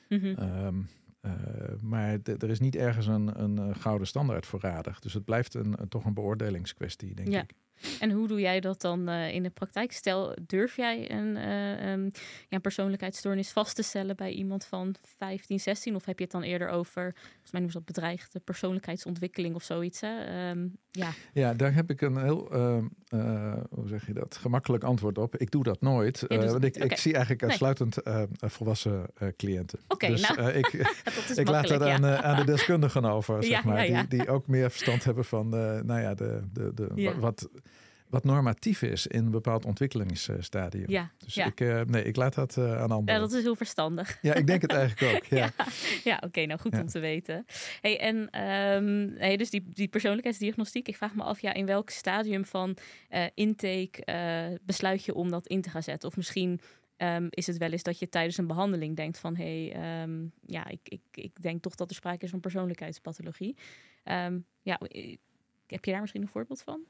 Mm 0.08 0.18
-hmm. 0.18 0.64
um, 0.64 0.88
uh, 1.22 1.32
maar 1.80 2.18
er 2.22 2.50
is 2.50 2.60
niet 2.60 2.76
ergens 2.76 3.06
een, 3.06 3.40
een 3.42 3.76
gouden 3.76 4.06
standaard 4.06 4.46
voor 4.46 4.60
radig. 4.60 5.00
Dus 5.00 5.12
het 5.12 5.24
blijft 5.24 5.54
een, 5.54 5.76
toch 5.88 6.04
een 6.04 6.14
beoordelingskwestie, 6.14 7.14
denk 7.14 7.28
ja. 7.28 7.42
ik. 7.42 7.54
En 8.00 8.10
hoe 8.10 8.28
doe 8.28 8.40
jij 8.40 8.60
dat 8.60 8.80
dan 8.80 9.08
uh, 9.08 9.34
in 9.34 9.42
de 9.42 9.50
praktijk? 9.50 9.92
Stel, 9.92 10.36
durf 10.46 10.76
jij 10.76 11.10
een, 11.10 11.36
uh, 11.36 11.90
um, 11.92 12.10
ja, 12.48 12.58
persoonlijkheidsstoornis 12.58 13.50
vast 13.50 13.76
te 13.76 13.82
stellen 13.82 14.16
bij 14.16 14.30
iemand 14.30 14.64
van 14.64 14.94
15, 15.16 15.60
16? 15.60 15.94
Of 15.94 16.04
heb 16.04 16.18
je 16.18 16.24
het 16.24 16.32
dan 16.32 16.42
eerder 16.42 16.68
over, 16.68 17.12
volgens 17.14 17.50
mij 17.50 17.60
noemen 17.60 17.70
ze 17.70 17.78
dat 17.78 17.86
bedreigde 17.86 18.40
persoonlijkheidsontwikkeling 18.40 19.54
of 19.54 19.62
zoiets? 19.62 20.00
Hè? 20.00 20.50
Um, 20.50 20.76
ja. 20.90 21.10
ja, 21.32 21.54
daar 21.54 21.74
heb 21.74 21.90
ik 21.90 22.00
een 22.00 22.16
heel, 22.16 22.54
uh, 22.54 23.54
hoe 23.70 23.88
zeg 23.88 24.06
je 24.06 24.12
dat, 24.12 24.36
gemakkelijk 24.36 24.84
antwoord 24.84 25.18
op. 25.18 25.36
Ik 25.36 25.50
doe 25.50 25.62
dat 25.62 25.80
nooit. 25.80 26.24
want 26.28 26.64
ik, 26.64 26.76
ik, 26.76 26.96
zie 26.96 27.12
eigenlijk 27.12 27.42
uitsluitend 27.42 28.04
nee. 28.04 28.26
volwassen 28.40 29.06
cliënten. 29.36 29.78
Oké, 29.88 30.06
dus 30.06 30.28
nou, 30.28 30.50
ik, 30.50 30.66
ik 31.34 31.48
laat 31.48 31.68
dat 31.68 31.82
aan, 31.82 32.06
aan, 32.06 32.36
de 32.36 32.44
deskundigen 32.52 33.04
over, 33.04 33.44
zeg 33.44 33.64
maar. 33.64 33.86
Die, 33.86 34.08
die, 34.08 34.28
ook 34.28 34.46
meer 34.46 34.70
verstand 34.70 35.04
hebben 35.04 35.24
van, 35.24 35.48
nou 35.48 36.00
ja, 36.00 36.14
de, 36.14 36.42
de, 36.52 36.74
de, 36.74 37.14
wat 37.18 37.48
wat 38.08 38.24
normatief 38.24 38.82
is 38.82 39.06
in 39.06 39.24
een 39.24 39.30
bepaald 39.30 39.64
ontwikkelingsstadium. 39.64 40.90
Ja, 40.90 41.10
dus 41.18 41.36
Ik, 41.36 41.60
uh, 41.60 41.80
nee, 41.80 42.02
ik 42.02 42.16
laat 42.16 42.34
dat 42.34 42.56
uh, 42.56 42.80
aan 42.80 42.90
anderen. 42.90 43.14
Ja, 43.14 43.20
dat 43.20 43.32
is 43.32 43.42
heel 43.42 43.56
verstandig. 43.56 44.18
Ja, 44.22 44.34
ik 44.34 44.46
denk 44.46 44.62
het 44.62 44.72
eigenlijk 44.72 45.16
ook. 45.16 45.24
Ja, 45.38 45.52
ja. 46.04 46.22
oké, 46.24 46.46
nou 46.46 46.60
goed 46.60 46.78
om 46.78 46.86
te 46.86 46.98
weten. 46.98 47.44
Hey, 47.80 48.00
en 48.00 48.16
um, 48.16 49.14
hey, 49.16 49.36
dus 49.36 49.50
die, 49.50 49.64
die 49.68 49.88
persoonlijkheidsdiagnostiek, 49.88 50.88
ik 50.88 50.96
vraag 50.96 51.14
me 51.14 51.22
af, 51.22 51.40
ja, 51.40 51.54
in 51.54 51.66
welk 51.66 51.90
stadium 51.90 52.44
van 52.44 52.76
uh, 53.10 53.24
intake 53.34 54.58
besluit 54.62 55.04
je 55.04 55.14
om 55.14 55.30
dat 55.30 55.46
in 55.46 55.60
te 55.60 55.70
gaan 55.70 55.82
zetten? 55.82 56.08
Of 56.08 56.16
misschien 56.16 56.60
um, 56.96 57.26
is 57.30 57.46
het 57.46 57.56
wel 57.56 57.70
eens 57.70 57.82
dat 57.82 57.98
je 57.98 58.08
tijdens 58.08 58.36
een 58.36 58.46
behandeling 58.46 58.96
denkt 58.96 59.18
van, 59.18 59.36
hé, 59.36 59.68
hey, 59.68 60.02
um, 60.02 60.32
ja, 60.46 60.66
ik, 60.66 60.80
ik, 60.82 61.00
ik 61.10 61.42
denk 61.42 61.62
toch 61.62 61.74
dat 61.74 61.90
er 61.90 61.96
sprake 61.96 62.24
is 62.24 62.30
van 62.30 62.40
persoonlijkheidspathologie. 62.40 63.56
ja, 64.62 64.80
heb 65.66 65.84
je 65.84 65.90
daar 65.90 66.00
misschien 66.00 66.22
een 66.22 66.28
voorbeeld 66.28 66.62
van? 66.62 66.86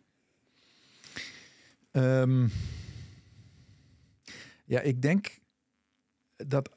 Um, 1.92 2.50
ja, 4.64 4.80
ik 4.80 5.02
denk 5.02 5.38
dat 6.36 6.70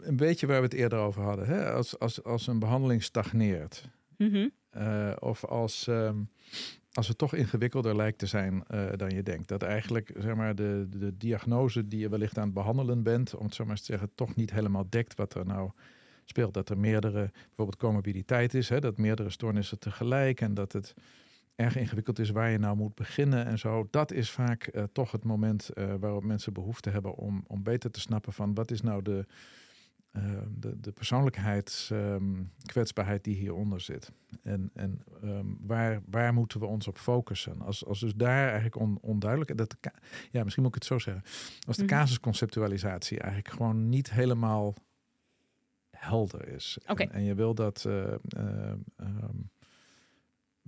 een 0.00 0.16
beetje 0.16 0.46
waar 0.46 0.58
we 0.58 0.64
het 0.64 0.74
eerder 0.74 0.98
over 0.98 1.22
hadden. 1.22 1.46
Hè? 1.46 1.72
Als, 1.72 1.98
als, 1.98 2.24
als 2.24 2.46
een 2.46 2.58
behandeling 2.58 3.02
stagneert. 3.02 3.88
Mm 4.16 4.30
-hmm. 4.30 4.50
uh, 4.76 5.12
of 5.18 5.44
als, 5.44 5.86
um, 5.86 6.30
als 6.92 7.08
het 7.08 7.18
toch 7.18 7.34
ingewikkelder 7.34 7.96
lijkt 7.96 8.18
te 8.18 8.26
zijn 8.26 8.64
uh, 8.70 8.88
dan 8.96 9.10
je 9.10 9.22
denkt. 9.22 9.48
Dat 9.48 9.62
eigenlijk 9.62 10.12
zeg 10.18 10.34
maar, 10.34 10.54
de, 10.54 10.86
de 10.90 11.16
diagnose 11.16 11.88
die 11.88 11.98
je 11.98 12.08
wellicht 12.08 12.38
aan 12.38 12.44
het 12.44 12.54
behandelen 12.54 13.02
bent, 13.02 13.34
om 13.34 13.44
het 13.44 13.54
zo 13.54 13.64
maar 13.64 13.76
te 13.76 13.84
zeggen, 13.84 14.10
toch 14.14 14.34
niet 14.34 14.50
helemaal 14.50 14.86
dekt 14.88 15.14
wat 15.14 15.34
er 15.34 15.46
nou 15.46 15.70
speelt. 16.24 16.54
Dat 16.54 16.68
er 16.68 16.78
meerdere, 16.78 17.30
bijvoorbeeld 17.32 17.76
comorbiditeit 17.76 18.54
is, 18.54 18.68
hè? 18.68 18.80
dat 18.80 18.98
meerdere 18.98 19.30
stoornissen 19.30 19.78
tegelijk 19.78 20.40
en 20.40 20.54
dat 20.54 20.72
het 20.72 20.94
erg 21.58 21.76
ingewikkeld 21.76 22.18
is 22.18 22.30
waar 22.30 22.50
je 22.50 22.58
nou 22.58 22.76
moet 22.76 22.94
beginnen 22.94 23.46
en 23.46 23.58
zo. 23.58 23.88
Dat 23.90 24.12
is 24.12 24.30
vaak 24.30 24.70
uh, 24.72 24.82
toch 24.92 25.12
het 25.12 25.24
moment 25.24 25.70
uh, 25.74 25.94
waarop 26.00 26.24
mensen 26.24 26.52
behoefte 26.52 26.90
hebben 26.90 27.14
om, 27.14 27.44
om 27.46 27.62
beter 27.62 27.90
te 27.90 28.00
snappen 28.00 28.32
van 28.32 28.54
wat 28.54 28.70
is 28.70 28.80
nou 28.80 29.02
de, 29.02 29.26
uh, 30.12 30.22
de, 30.50 30.80
de 30.80 30.92
persoonlijkheidskwetsbaarheid 30.92 33.26
um, 33.26 33.32
die 33.32 33.40
hieronder 33.40 33.80
zit. 33.80 34.12
En, 34.42 34.70
en 34.74 35.02
um, 35.24 35.58
waar, 35.60 36.00
waar 36.10 36.34
moeten 36.34 36.60
we 36.60 36.66
ons 36.66 36.88
op 36.88 36.98
focussen? 36.98 37.60
Als, 37.60 37.84
als 37.84 38.00
dus 38.00 38.14
daar 38.14 38.44
eigenlijk 38.44 38.76
on, 38.76 38.98
onduidelijk, 39.00 39.56
dat 39.56 39.76
ja, 40.30 40.42
misschien 40.42 40.62
moet 40.62 40.74
ik 40.74 40.82
het 40.82 40.90
zo 40.90 40.98
zeggen, 40.98 41.22
als 41.66 41.76
de 41.76 41.82
mm 41.82 41.88
-hmm. 41.88 41.98
casusconceptualisatie 41.98 43.18
eigenlijk 43.18 43.54
gewoon 43.54 43.88
niet 43.88 44.10
helemaal 44.10 44.74
helder 45.90 46.48
is. 46.48 46.78
Okay. 46.86 47.06
En, 47.06 47.12
en, 47.12 47.24
je 47.24 47.34
wil 47.34 47.54
dat 47.54 47.84
um, 47.84 49.50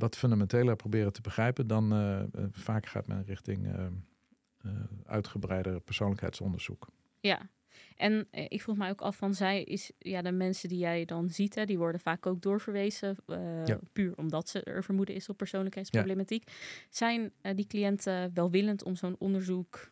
wat 0.00 0.16
fundamenteler 0.16 0.76
proberen 0.76 1.12
te 1.12 1.20
begrijpen, 1.20 1.66
dan 1.66 1.94
uh, 1.94 2.22
vaak 2.50 2.86
gaat 2.86 3.06
men 3.06 3.24
richting 3.24 3.66
uh, 3.66 4.72
uitgebreider 5.04 5.80
persoonlijkheidsonderzoek. 5.80 6.88
Ja, 7.20 7.48
en 7.96 8.28
ik 8.30 8.62
vroeg 8.62 8.76
mij 8.76 8.90
ook 8.90 9.00
af 9.00 9.16
van 9.16 9.34
zij 9.34 9.62
is 9.62 9.92
ja 9.98 10.22
de 10.22 10.32
mensen 10.32 10.68
die 10.68 10.78
jij 10.78 11.04
dan 11.04 11.30
ziet, 11.30 11.54
hè, 11.54 11.64
die 11.64 11.78
worden 11.78 12.00
vaak 12.00 12.26
ook 12.26 12.42
doorverwezen, 12.42 13.16
ja. 13.64 13.78
puur 13.92 14.16
omdat 14.16 14.48
ze 14.48 14.62
er 14.62 14.84
vermoeden 14.84 15.14
is 15.14 15.28
op 15.28 15.36
persoonlijkheidsproblematiek. 15.36 16.48
Ja. 16.48 16.54
Zijn 16.88 17.32
die 17.54 17.66
cliënten 17.66 18.34
welwillend 18.34 18.84
om 18.84 18.96
zo'n 18.96 19.16
onderzoek 19.18 19.90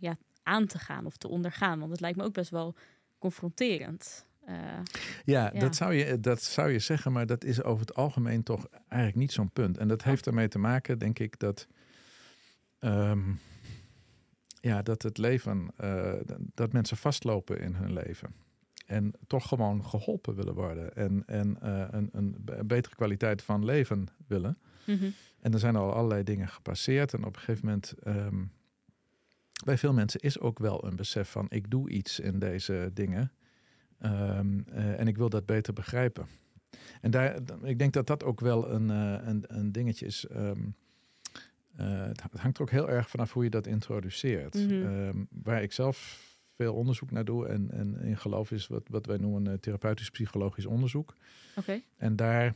ja, 0.00 0.16
aan 0.42 0.66
te 0.66 0.78
gaan 0.78 1.06
of 1.06 1.16
te 1.16 1.28
ondergaan? 1.28 1.78
Want 1.78 1.90
het 1.90 2.00
lijkt 2.00 2.18
me 2.18 2.24
ook 2.24 2.34
best 2.34 2.50
wel 2.50 2.74
confronterend. 3.18 4.26
Uh, 4.48 4.54
ja, 5.24 5.50
ja, 5.52 5.60
Dat, 5.60 5.76
zou 5.76 5.94
je, 5.94 6.20
dat 6.20 6.42
zou 6.42 6.70
je 6.70 6.78
zeggen, 6.78 7.12
maar 7.12 7.26
dat 7.26 7.44
is 7.44 7.62
over 7.62 7.80
het 7.80 7.94
algemeen 7.94 8.42
toch 8.42 8.66
eigenlijk 8.88 9.14
niet 9.14 9.32
zo'n 9.32 9.50
punt. 9.50 9.78
En 9.78 9.88
dat 9.88 10.02
heeft 10.02 10.26
ermee 10.26 10.48
te 10.48 10.58
maken, 10.58 10.98
denk 10.98 11.18
ik, 11.18 11.38
dat, 11.38 11.66
um, 12.80 13.40
ja, 14.60 14.82
dat 14.82 15.02
het 15.02 15.18
leven, 15.18 15.68
uh, 15.80 16.12
dat 16.54 16.72
mensen 16.72 16.96
vastlopen 16.96 17.60
in 17.60 17.74
hun 17.74 17.92
leven. 17.92 18.34
En 18.86 19.12
toch 19.26 19.48
gewoon 19.48 19.84
geholpen 19.84 20.34
willen 20.34 20.54
worden. 20.54 20.94
En, 20.94 21.22
en 21.26 21.58
uh, 21.62 21.84
een, 21.90 22.08
een, 22.12 22.36
betere 22.66 22.94
kwaliteit 22.94 23.42
van 23.42 23.64
leven 23.64 24.08
willen. 24.26 24.58
Mm 24.84 24.98
-hmm. 24.98 25.12
En 25.40 25.52
er 25.52 25.58
zijn 25.58 25.76
al 25.76 25.92
allerlei 25.92 26.22
dingen 26.22 26.48
gepasseerd. 26.48 27.14
En 27.14 27.24
op 27.24 27.34
een 27.34 27.40
gegeven 27.40 27.66
moment. 27.66 27.94
Um, 28.06 28.52
bij 29.64 29.78
veel 29.78 29.92
mensen 29.92 30.20
is 30.20 30.40
ook 30.40 30.58
wel 30.58 30.84
een 30.84 30.96
besef 30.96 31.30
van 31.30 31.46
ik 31.48 31.70
doe 31.70 31.90
iets 31.90 32.20
in 32.20 32.38
deze 32.38 32.90
dingen. 32.92 33.32
Um, 34.04 34.64
uh, 34.68 35.00
en 35.00 35.08
ik 35.08 35.16
wil 35.16 35.28
dat 35.28 35.46
beter 35.46 35.72
begrijpen. 35.72 36.26
En 37.00 37.10
daar, 37.10 37.38
ik 37.62 37.78
denk 37.78 37.92
dat 37.92 38.06
dat 38.06 38.24
ook 38.24 38.40
wel 38.40 38.70
een, 38.70 38.88
uh, 38.88 39.28
een, 39.28 39.44
een, 39.46 39.72
dingetje 39.72 40.06
is. 40.06 40.26
Um, 40.30 40.74
uh, 41.80 42.04
het 42.04 42.20
hangt 42.20 42.56
er 42.56 42.62
ook 42.62 42.70
heel 42.70 42.88
erg 42.88 43.10
vanaf 43.10 43.32
hoe 43.32 43.44
je 43.44 43.50
dat 43.50 43.66
introduceert. 43.66 44.54
Mm 44.54 44.68
-hmm. 44.68 44.84
um, 44.86 45.28
waar 45.30 45.62
ik 45.62 45.72
zelf 45.72 46.24
veel 46.54 46.74
onderzoek 46.74 47.10
naar 47.10 47.24
doe 47.24 47.46
en, 47.46 47.70
en 47.70 48.00
in 48.00 48.16
geloof 48.16 48.50
is 48.50 48.66
wat, 48.66 48.82
wat 48.88 49.06
wij 49.06 49.16
noemen 49.16 49.60
therapeutisch 49.60 50.10
psychologisch 50.10 50.66
onderzoek. 50.66 51.16
Okay. 51.56 51.84
En 51.96 52.16
daar 52.16 52.54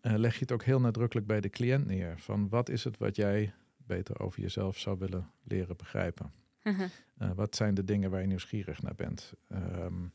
leg 0.00 0.34
je 0.34 0.40
het 0.40 0.52
ook 0.52 0.64
heel 0.64 0.80
nadrukkelijk 0.80 1.26
bij 1.26 1.40
de 1.40 1.50
cliënt 1.50 1.86
neer. 1.86 2.18
Van 2.18 2.48
wat 2.48 2.68
is 2.68 2.84
het 2.84 2.98
wat 2.98 3.16
jij 3.16 3.52
beter 3.76 4.20
over 4.20 4.40
jezelf 4.40 4.78
zou 4.78 4.98
willen 4.98 5.30
leren 5.42 5.76
begrijpen? 5.76 6.32
Uh 6.62 6.78
-huh. 7.18 7.30
wat 7.34 7.56
zijn 7.56 7.74
de 7.74 7.84
dingen 7.84 8.10
waar 8.10 8.20
je 8.20 8.26
nieuwsgierig 8.26 8.82
naar 8.82 8.94
bent? 8.94 9.32
Um, 9.52 10.12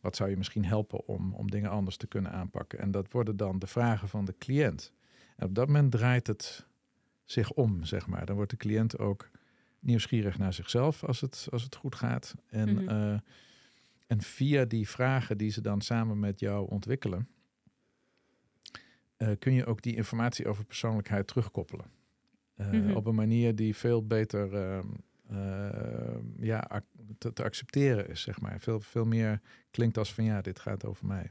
wat 0.00 0.16
zou 0.16 0.30
je 0.30 0.36
misschien 0.36 0.64
helpen 0.64 1.06
om, 1.06 1.34
om 1.34 1.50
dingen 1.50 1.70
anders 1.70 1.96
te 1.96 2.06
kunnen 2.06 2.32
aanpakken? 2.32 2.78
En 2.78 2.90
dat 2.90 3.12
worden 3.12 3.36
dan 3.36 3.58
de 3.58 3.66
vragen 3.66 4.08
van 4.08 4.24
de 4.24 4.34
cliënt. 4.38 4.92
En 5.36 5.46
op 5.46 5.54
dat 5.54 5.66
moment 5.66 5.92
draait 5.92 6.26
het 6.26 6.66
zich 7.24 7.52
om, 7.52 7.84
zeg 7.84 8.06
maar. 8.06 8.26
Dan 8.26 8.36
wordt 8.36 8.50
de 8.50 8.56
cliënt 8.56 8.98
ook 8.98 9.30
nieuwsgierig 9.80 10.38
naar 10.38 10.52
zichzelf 10.52 11.04
als 11.04 11.20
het, 11.20 11.48
als 11.50 11.62
het 11.62 11.74
goed 11.74 11.94
gaat. 11.94 12.34
En, 12.46 12.68
mm 12.68 12.76
-hmm. 12.76 12.88
uh, 12.88 13.18
en 14.06 14.20
via 14.20 14.64
die 14.64 14.88
vragen 14.88 15.38
die 15.38 15.50
ze 15.50 15.60
dan 15.60 15.80
samen 15.80 16.18
met 16.18 16.40
jou 16.40 16.70
ontwikkelen, 16.70 17.28
uh, 19.18 19.30
kun 19.38 19.52
je 19.52 19.66
ook 19.66 19.82
die 19.82 19.96
informatie 19.96 20.48
over 20.48 20.64
persoonlijkheid 20.64 21.26
terugkoppelen. 21.26 21.86
Uh, 22.56 22.70
mm 22.70 22.82
-hmm. 22.82 22.96
Op 22.96 23.06
een 23.06 23.14
manier 23.14 23.54
die 23.54 23.76
veel 23.76 24.06
beter 24.06 24.82
uh, 25.32 26.16
ja, 26.40 26.82
te, 27.18 27.32
te, 27.32 27.42
accepteren 27.42 28.08
is, 28.08 28.20
zeg 28.20 28.40
maar. 28.40 28.60
Veel, 28.60 28.80
veel 28.80 29.04
meer 29.04 29.40
klinkt 29.70 29.98
als 29.98 30.14
van 30.14 30.24
ja, 30.24 30.40
dit 30.40 30.58
gaat 30.58 30.84
over 30.84 31.06
mij. 31.06 31.30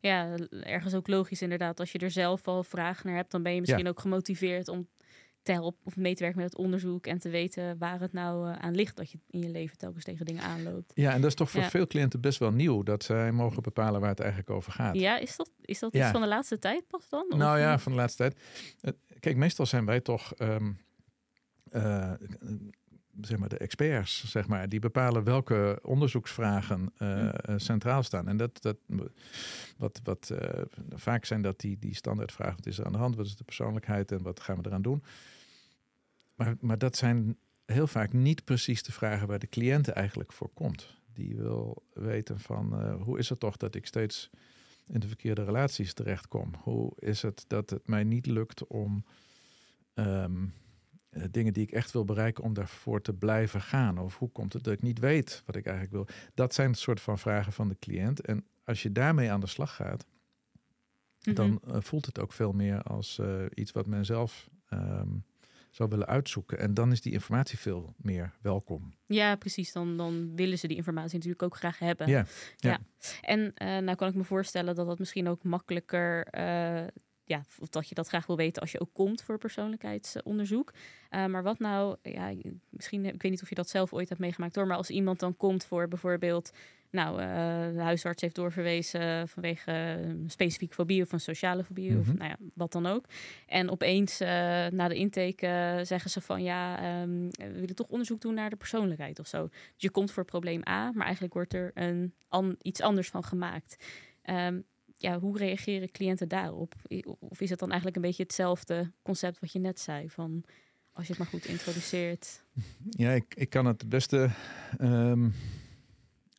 Ja, 0.00 0.36
ergens 0.50 0.94
ook 0.94 1.08
logisch 1.08 1.42
inderdaad. 1.42 1.80
Als 1.80 1.92
je 1.92 1.98
er 1.98 2.10
zelf 2.10 2.48
al 2.48 2.62
vragen 2.64 3.06
naar 3.06 3.16
hebt, 3.16 3.30
dan 3.30 3.42
ben 3.42 3.54
je 3.54 3.60
misschien 3.60 3.84
ja. 3.84 3.90
ook 3.90 4.00
gemotiveerd 4.00 4.68
om 4.68 4.88
te 5.42 5.52
helpen 5.52 5.80
of 5.84 5.96
mee 5.96 6.14
te 6.14 6.22
werken 6.22 6.40
met 6.40 6.50
het 6.50 6.58
onderzoek 6.58 7.06
en 7.06 7.18
te 7.18 7.28
weten 7.28 7.78
waar 7.78 8.00
het 8.00 8.12
nou 8.12 8.48
uh, 8.48 8.56
aan 8.58 8.74
ligt 8.74 8.96
dat 8.96 9.10
je 9.10 9.18
in 9.30 9.40
je 9.40 9.48
leven 9.48 9.78
telkens 9.78 10.04
tegen 10.04 10.26
dingen 10.26 10.42
aanloopt. 10.42 10.92
Ja, 10.94 11.12
en 11.12 11.20
dat 11.20 11.30
is 11.30 11.36
toch 11.36 11.50
voor 11.50 11.60
ja. 11.60 11.70
veel 11.70 11.86
cliënten 11.86 12.20
best 12.20 12.38
wel 12.38 12.52
nieuw 12.52 12.82
dat 12.82 13.04
zij 13.04 13.32
mogen 13.32 13.62
bepalen 13.62 14.00
waar 14.00 14.10
het 14.10 14.20
eigenlijk 14.20 14.50
over 14.50 14.72
gaat. 14.72 14.94
Ja, 14.94 15.18
is 15.18 15.36
dat, 15.36 15.50
is 15.60 15.78
dat 15.78 15.92
ja. 15.92 16.02
iets 16.02 16.10
van 16.10 16.20
de 16.20 16.26
laatste 16.26 16.58
tijd 16.58 16.86
pas 16.86 17.08
dan? 17.08 17.26
Of? 17.28 17.38
Nou 17.38 17.58
ja, 17.58 17.78
van 17.78 17.92
de 17.92 17.98
laatste 17.98 18.16
tijd. 18.16 18.36
Kijk, 19.20 19.36
meestal 19.36 19.66
zijn 19.66 19.84
wij 19.84 20.00
toch. 20.00 20.32
Um, 20.38 20.78
uh, 21.72 22.12
zeg 23.20 23.38
maar, 23.38 23.48
de 23.48 23.58
experts, 23.58 24.30
zeg 24.30 24.46
maar, 24.46 24.68
die 24.68 24.80
bepalen 24.80 25.24
welke 25.24 25.78
onderzoeksvragen 25.82 26.92
uh, 26.98 27.32
centraal 27.56 28.02
staan. 28.02 28.28
En 28.28 28.36
dat, 28.36 28.62
dat 28.62 28.76
wat, 29.76 30.00
wat 30.04 30.30
uh, 30.32 30.38
vaak 30.94 31.24
zijn 31.24 31.42
dat 31.42 31.60
die, 31.60 31.78
die 31.78 31.94
standaardvragen, 31.94 32.56
wat 32.56 32.66
is 32.66 32.78
er 32.78 32.86
aan 32.86 32.92
de 32.92 32.98
hand, 32.98 33.16
wat 33.16 33.26
is 33.26 33.36
de 33.36 33.44
persoonlijkheid 33.44 34.12
en 34.12 34.22
wat 34.22 34.40
gaan 34.40 34.56
we 34.56 34.66
eraan 34.66 34.82
doen. 34.82 35.02
Maar, 36.34 36.56
maar 36.60 36.78
dat 36.78 36.96
zijn 36.96 37.36
heel 37.66 37.86
vaak 37.86 38.12
niet 38.12 38.44
precies 38.44 38.82
de 38.82 38.92
vragen 38.92 39.26
waar 39.26 39.38
de 39.38 39.48
cliënt 39.48 39.88
eigenlijk 39.88 40.32
voor 40.32 40.50
komt. 40.54 40.94
Die 41.12 41.36
wil 41.36 41.82
weten 41.92 42.40
van 42.40 42.82
uh, 42.82 43.02
hoe 43.02 43.18
is 43.18 43.28
het 43.28 43.40
toch 43.40 43.56
dat 43.56 43.74
ik 43.74 43.86
steeds 43.86 44.30
in 44.86 45.00
de 45.00 45.06
verkeerde 45.08 45.44
relaties 45.44 45.92
terechtkom? 45.92 46.54
Hoe 46.62 46.92
is 46.98 47.22
het 47.22 47.44
dat 47.46 47.70
het 47.70 47.88
mij 47.88 48.04
niet 48.04 48.26
lukt 48.26 48.66
om 48.66 49.04
um, 49.94 50.52
uh, 51.16 51.22
dingen 51.30 51.52
die 51.52 51.62
ik 51.62 51.70
echt 51.70 51.92
wil 51.92 52.04
bereiken 52.04 52.44
om 52.44 52.54
daarvoor 52.54 53.00
te 53.02 53.12
blijven 53.12 53.60
gaan? 53.60 53.98
Of 53.98 54.18
hoe 54.18 54.30
komt 54.30 54.52
het 54.52 54.64
dat 54.64 54.72
ik 54.72 54.82
niet 54.82 54.98
weet 54.98 55.42
wat 55.46 55.56
ik 55.56 55.66
eigenlijk 55.66 55.94
wil? 55.94 56.16
Dat 56.34 56.54
zijn 56.54 56.70
het 56.70 56.78
soort 56.78 57.00
van 57.00 57.18
vragen 57.18 57.52
van 57.52 57.68
de 57.68 57.76
cliënt. 57.78 58.20
En 58.20 58.44
als 58.64 58.82
je 58.82 58.92
daarmee 58.92 59.30
aan 59.30 59.40
de 59.40 59.46
slag 59.46 59.74
gaat, 59.74 60.06
dan 61.34 61.60
uh, 61.68 61.76
voelt 61.78 62.06
het 62.06 62.18
ook 62.20 62.32
veel 62.32 62.52
meer 62.52 62.82
als 62.82 63.18
uh, 63.18 63.44
iets 63.54 63.72
wat 63.72 63.86
men 63.86 64.04
zelf 64.04 64.48
ehm, 64.68 65.08
zou 65.70 65.88
willen 65.88 66.06
uitzoeken. 66.06 66.58
En 66.58 66.74
dan 66.74 66.92
is 66.92 67.00
die 67.00 67.12
informatie 67.12 67.58
veel 67.58 67.94
meer 67.96 68.32
welkom. 68.40 68.94
Ja, 69.06 69.36
precies. 69.36 69.72
Dan, 69.72 69.96
dan 69.96 70.36
willen 70.36 70.58
ze 70.58 70.66
die 70.66 70.76
informatie 70.76 71.14
natuurlijk 71.14 71.42
ook 71.42 71.56
graag 71.56 71.78
hebben. 71.78 72.08
Ja, 72.08 72.26
ja. 72.56 72.78
En 73.20 73.40
uh, 73.40 73.78
nou 73.78 73.94
kan 73.94 74.08
ik 74.08 74.14
me 74.14 74.24
voorstellen 74.24 74.74
dat 74.74 74.86
dat 74.86 74.98
misschien 74.98 75.28
ook 75.28 75.42
makkelijker 75.42 76.26
uh, 76.38 76.86
ja, 77.26 77.44
of 77.58 77.68
dat 77.68 77.88
je 77.88 77.94
dat 77.94 78.08
graag 78.08 78.26
wil 78.26 78.36
weten 78.36 78.62
als 78.62 78.72
je 78.72 78.80
ook 78.80 78.92
komt 78.92 79.22
voor 79.22 79.38
persoonlijkheidsonderzoek. 79.38 80.72
Uh, 81.10 81.26
maar 81.26 81.42
wat 81.42 81.58
nou, 81.58 81.96
ja, 82.02 82.32
misschien, 82.70 83.04
ik 83.04 83.22
weet 83.22 83.30
niet 83.30 83.42
of 83.42 83.48
je 83.48 83.54
dat 83.54 83.68
zelf 83.68 83.92
ooit 83.92 84.08
hebt 84.08 84.20
meegemaakt 84.20 84.54
hoor, 84.54 84.66
maar 84.66 84.76
als 84.76 84.90
iemand 84.90 85.20
dan 85.20 85.36
komt 85.36 85.64
voor 85.64 85.88
bijvoorbeeld, 85.88 86.52
nou, 86.90 87.20
uh, 87.20 87.26
de 87.76 87.82
huisarts 87.82 88.22
heeft 88.22 88.34
doorverwezen 88.34 89.28
vanwege 89.28 89.72
een 89.72 90.30
specifieke 90.30 90.74
fobie 90.74 91.02
of 91.02 91.12
een 91.12 91.20
sociale 91.20 91.64
fobie 91.64 91.90
mm 91.90 92.00
-hmm. 92.00 92.10
of 92.10 92.18
nou 92.18 92.28
ja, 92.30 92.36
wat 92.54 92.72
dan 92.72 92.86
ook. 92.86 93.04
En 93.46 93.70
opeens 93.70 94.20
uh, 94.20 94.28
na 94.66 94.88
de 94.88 94.94
intake 94.94 95.80
zeggen 95.82 96.10
ze 96.10 96.20
van 96.20 96.42
ja, 96.42 96.78
um, 97.02 97.30
we 97.30 97.52
willen 97.52 97.74
toch 97.74 97.88
onderzoek 97.88 98.20
doen 98.20 98.34
naar 98.34 98.50
de 98.50 98.56
persoonlijkheid 98.56 99.18
of 99.18 99.26
zo. 99.26 99.48
Dus 99.48 99.62
je 99.76 99.90
komt 99.90 100.10
voor 100.10 100.24
probleem 100.24 100.62
A, 100.68 100.90
maar 100.92 101.04
eigenlijk 101.04 101.34
wordt 101.34 101.54
er 101.54 101.70
een, 101.74 102.14
an, 102.28 102.56
iets 102.62 102.80
anders 102.80 103.08
van 103.08 103.24
gemaakt. 103.24 103.84
Um, 104.24 104.64
ja, 105.06 105.18
hoe 105.18 105.38
reageren 105.38 105.90
cliënten 105.90 106.28
daarop? 106.28 106.74
Of 107.18 107.40
is 107.40 107.50
het 107.50 107.58
dan 107.58 107.68
eigenlijk 107.68 107.96
een 107.96 108.02
beetje 108.02 108.22
hetzelfde 108.22 108.92
concept 109.02 109.40
wat 109.40 109.52
je 109.52 109.58
net 109.58 109.80
zei? 109.80 110.10
Van 110.10 110.44
als 110.92 111.06
je 111.06 111.12
het 111.12 111.22
maar 111.22 111.30
goed 111.30 111.44
introduceert. 111.44 112.44
Ja, 112.90 113.10
ik, 113.10 113.34
ik 113.34 113.50
kan 113.50 113.66
het 113.66 113.88
beste 113.88 114.30
um, 114.80 115.34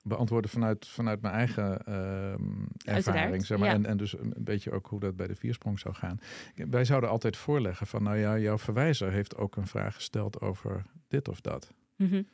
beantwoorden 0.04 0.52
vanuit, 0.52 0.88
vanuit 0.88 1.22
mijn 1.22 1.34
eigen 1.34 1.94
um, 1.94 2.68
ervaring. 2.86 3.46
Zeg 3.46 3.58
maar. 3.58 3.68
ja. 3.68 3.74
en, 3.74 3.86
en 3.86 3.98
dus 3.98 4.18
een 4.18 4.34
beetje 4.38 4.72
ook 4.72 4.88
hoe 4.88 5.00
dat 5.00 5.16
bij 5.16 5.28
de 5.28 5.36
viersprong 5.36 5.80
zou 5.80 5.96
gaan. 5.96 6.20
Wij 6.56 6.86
zouden 6.86 7.10
altijd 7.10 7.38
voorleggen 7.38 7.88
van, 7.88 8.04
nou 8.04 8.18
ja, 8.18 8.38
jouw 8.38 8.58
verwijzer 8.58 9.12
heeft 9.12 9.36
ook 9.36 9.56
een 9.56 9.68
vraag 9.68 9.96
gesteld 9.96 10.42
over 10.42 10.86
dit 11.08 11.28
of 11.28 11.42
dat. 11.42 11.74
Mm 11.96 12.10
-hmm. 12.10 12.28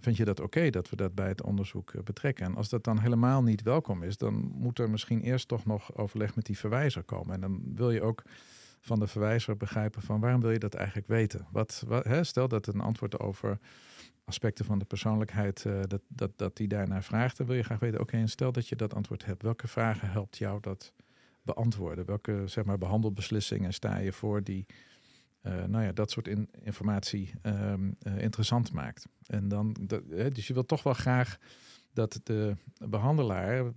Vind 0.00 0.16
je 0.16 0.24
dat 0.24 0.40
oké 0.40 0.70
dat 0.70 0.90
we 0.90 0.96
dat 0.96 1.14
bij 1.14 1.28
het 1.28 1.42
onderzoek 1.42 1.92
uh, 1.92 2.02
betrekken? 2.02 2.46
En 2.46 2.56
als 2.56 2.68
dat 2.68 2.84
dan 2.84 2.98
helemaal 2.98 3.42
niet 3.42 3.62
welkom 3.62 4.02
is, 4.02 4.16
dan 4.16 4.34
moet 4.34 4.78
er 4.78 4.90
misschien 4.90 5.20
eerst 5.20 5.48
toch 5.48 5.64
nog 5.64 5.96
overleg 5.96 6.34
met 6.34 6.46
die 6.46 6.58
verwijzer 6.58 7.02
komen. 7.02 7.34
En 7.34 7.40
dan 7.40 7.62
wil 7.74 7.90
je 7.90 8.02
ook 8.02 8.22
van 8.80 8.98
de 8.98 9.06
verwijzer 9.06 9.56
begrijpen 9.56 10.02
van 10.02 10.20
waarom 10.20 10.40
wil 10.40 10.50
je 10.50 10.58
dat 10.58 10.74
eigenlijk 10.74 11.06
weten? 11.06 11.46
Wat, 11.50 11.84
wat 11.86 12.04
hè, 12.04 12.24
stel 12.24 12.48
dat 12.48 12.66
een 12.66 12.80
antwoord 12.80 13.18
over 13.18 13.58
aspecten 14.24 14.64
van 14.64 14.78
de 14.78 14.84
persoonlijkheid, 14.84 15.64
uh, 15.66 15.80
dat, 15.86 16.00
dat, 16.08 16.30
dat 16.36 16.56
die 16.56 16.68
daarnaar 16.68 17.02
vraagt, 17.02 17.36
dan 17.36 17.46
wil 17.46 17.56
je 17.56 17.62
graag 17.62 17.78
weten, 17.78 18.00
oké, 18.00 18.16
en 18.16 18.28
stel 18.28 18.52
dat 18.52 18.68
je 18.68 18.76
dat 18.76 18.94
antwoord 18.94 19.24
hebt, 19.24 19.42
welke 19.42 19.68
vragen 19.68 20.10
helpt 20.10 20.38
jou 20.38 20.60
dat 20.60 20.92
beantwoorden? 21.42 22.06
Welke 22.06 22.42
zeg 22.44 22.64
maar, 22.64 22.78
behandelbeslissingen 22.78 23.74
sta 23.74 23.98
je 23.98 24.12
voor 24.12 24.42
die 24.42 24.66
uh, 25.46 25.64
nou 25.64 25.84
ja, 25.84 25.92
dat 25.92 26.10
soort 26.10 26.28
in, 26.28 26.48
informatie 26.62 27.32
um, 27.42 27.94
uh, 28.02 28.18
interessant 28.18 28.72
maakt. 28.72 29.06
En 29.26 29.48
dan, 29.48 29.76
dat, 29.80 30.02
hè, 30.10 30.30
dus 30.30 30.46
je 30.46 30.52
wil 30.52 30.66
toch 30.66 30.82
wel 30.82 30.94
graag 30.94 31.38
dat 31.92 32.20
de 32.22 32.56
behandelaar, 32.88 33.72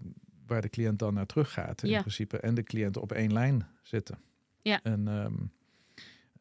waar 0.45 0.61
de 0.61 0.69
cliënt 0.69 0.99
dan 0.99 1.13
naar 1.13 1.25
terug 1.25 1.53
gaat, 1.53 1.83
in 1.83 1.89
Ja. 1.89 1.99
principe, 1.99 2.39
en 2.39 2.55
de 2.55 2.63
cliënt 2.63 2.97
op 2.97 3.11
één 3.11 3.33
lijn 3.33 3.67
zitten. 3.81 4.19
Ja. 4.61 4.79
En 4.83 5.07
um, 5.07 5.51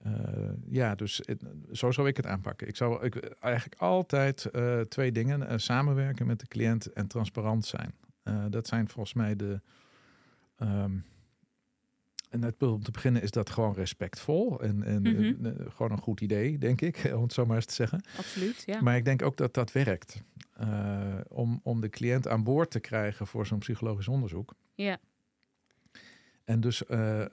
uh, 0.07 0.13
ja, 0.69 0.95
dus 0.95 1.21
het, 1.25 1.45
zo 1.73 1.91
zou 1.91 2.09
ik 2.09 2.17
het 2.17 2.27
aanpakken. 2.27 2.69
Ik 2.69 2.77
zou 2.77 3.05
ik, 3.05 3.17
eigenlijk 3.41 3.81
altijd 3.81 4.51
twee 4.89 5.13
dingen: 5.13 5.61
samenwerken 5.61 6.27
met 6.27 6.41
de 6.41 6.47
cliënt 6.47 6.93
en 6.93 7.07
transparant 7.07 7.67
zijn. 7.67 7.95
Dat 8.51 8.67
zijn 8.67 8.89
volgens 8.89 9.15
mij 9.15 9.37
de. 9.37 9.61
Um, 10.59 11.05
en 12.29 12.43
het, 12.43 12.63
om 12.63 12.83
te 12.83 12.91
beginnen 12.91 13.23
is 13.23 13.31
dat 13.31 13.51
gewoon 13.51 13.75
respectvol 13.75 14.61
en, 14.63 14.83
en 14.83 15.03
Mhm. 15.03 15.47
uh, 15.47 15.53
gewoon 15.69 15.93
een 15.93 16.01
goed 16.01 16.21
idee, 16.21 16.59
denk 16.59 16.81
ik, 16.81 17.03
om 17.17 17.23
het 17.23 17.33
zo 17.33 17.47
maar 17.47 17.57
eens 17.57 17.65
te 17.67 17.75
zeggen. 17.75 18.01
Absoluut, 18.19 18.63
ja. 18.67 18.81
Maar 18.81 18.97
ik 18.97 19.05
denk 19.05 19.23
ook 19.23 19.37
dat 19.37 19.55
dat 19.55 19.73
werkt. 19.73 20.23
Uh, 20.61 21.15
om, 21.29 21.61
om 21.63 21.81
de 21.81 21.89
cliënt 21.89 22.29
aan 22.29 22.43
boord 22.45 22.71
te 22.71 22.81
krijgen 22.81 23.27
voor 23.27 23.47
zo'n 23.47 23.59
psychologisch 23.59 24.09
onderzoek. 24.09 24.55
Ja, 24.75 24.99
En 26.45 26.61
dus 26.61 26.83
uh, 26.91 27.25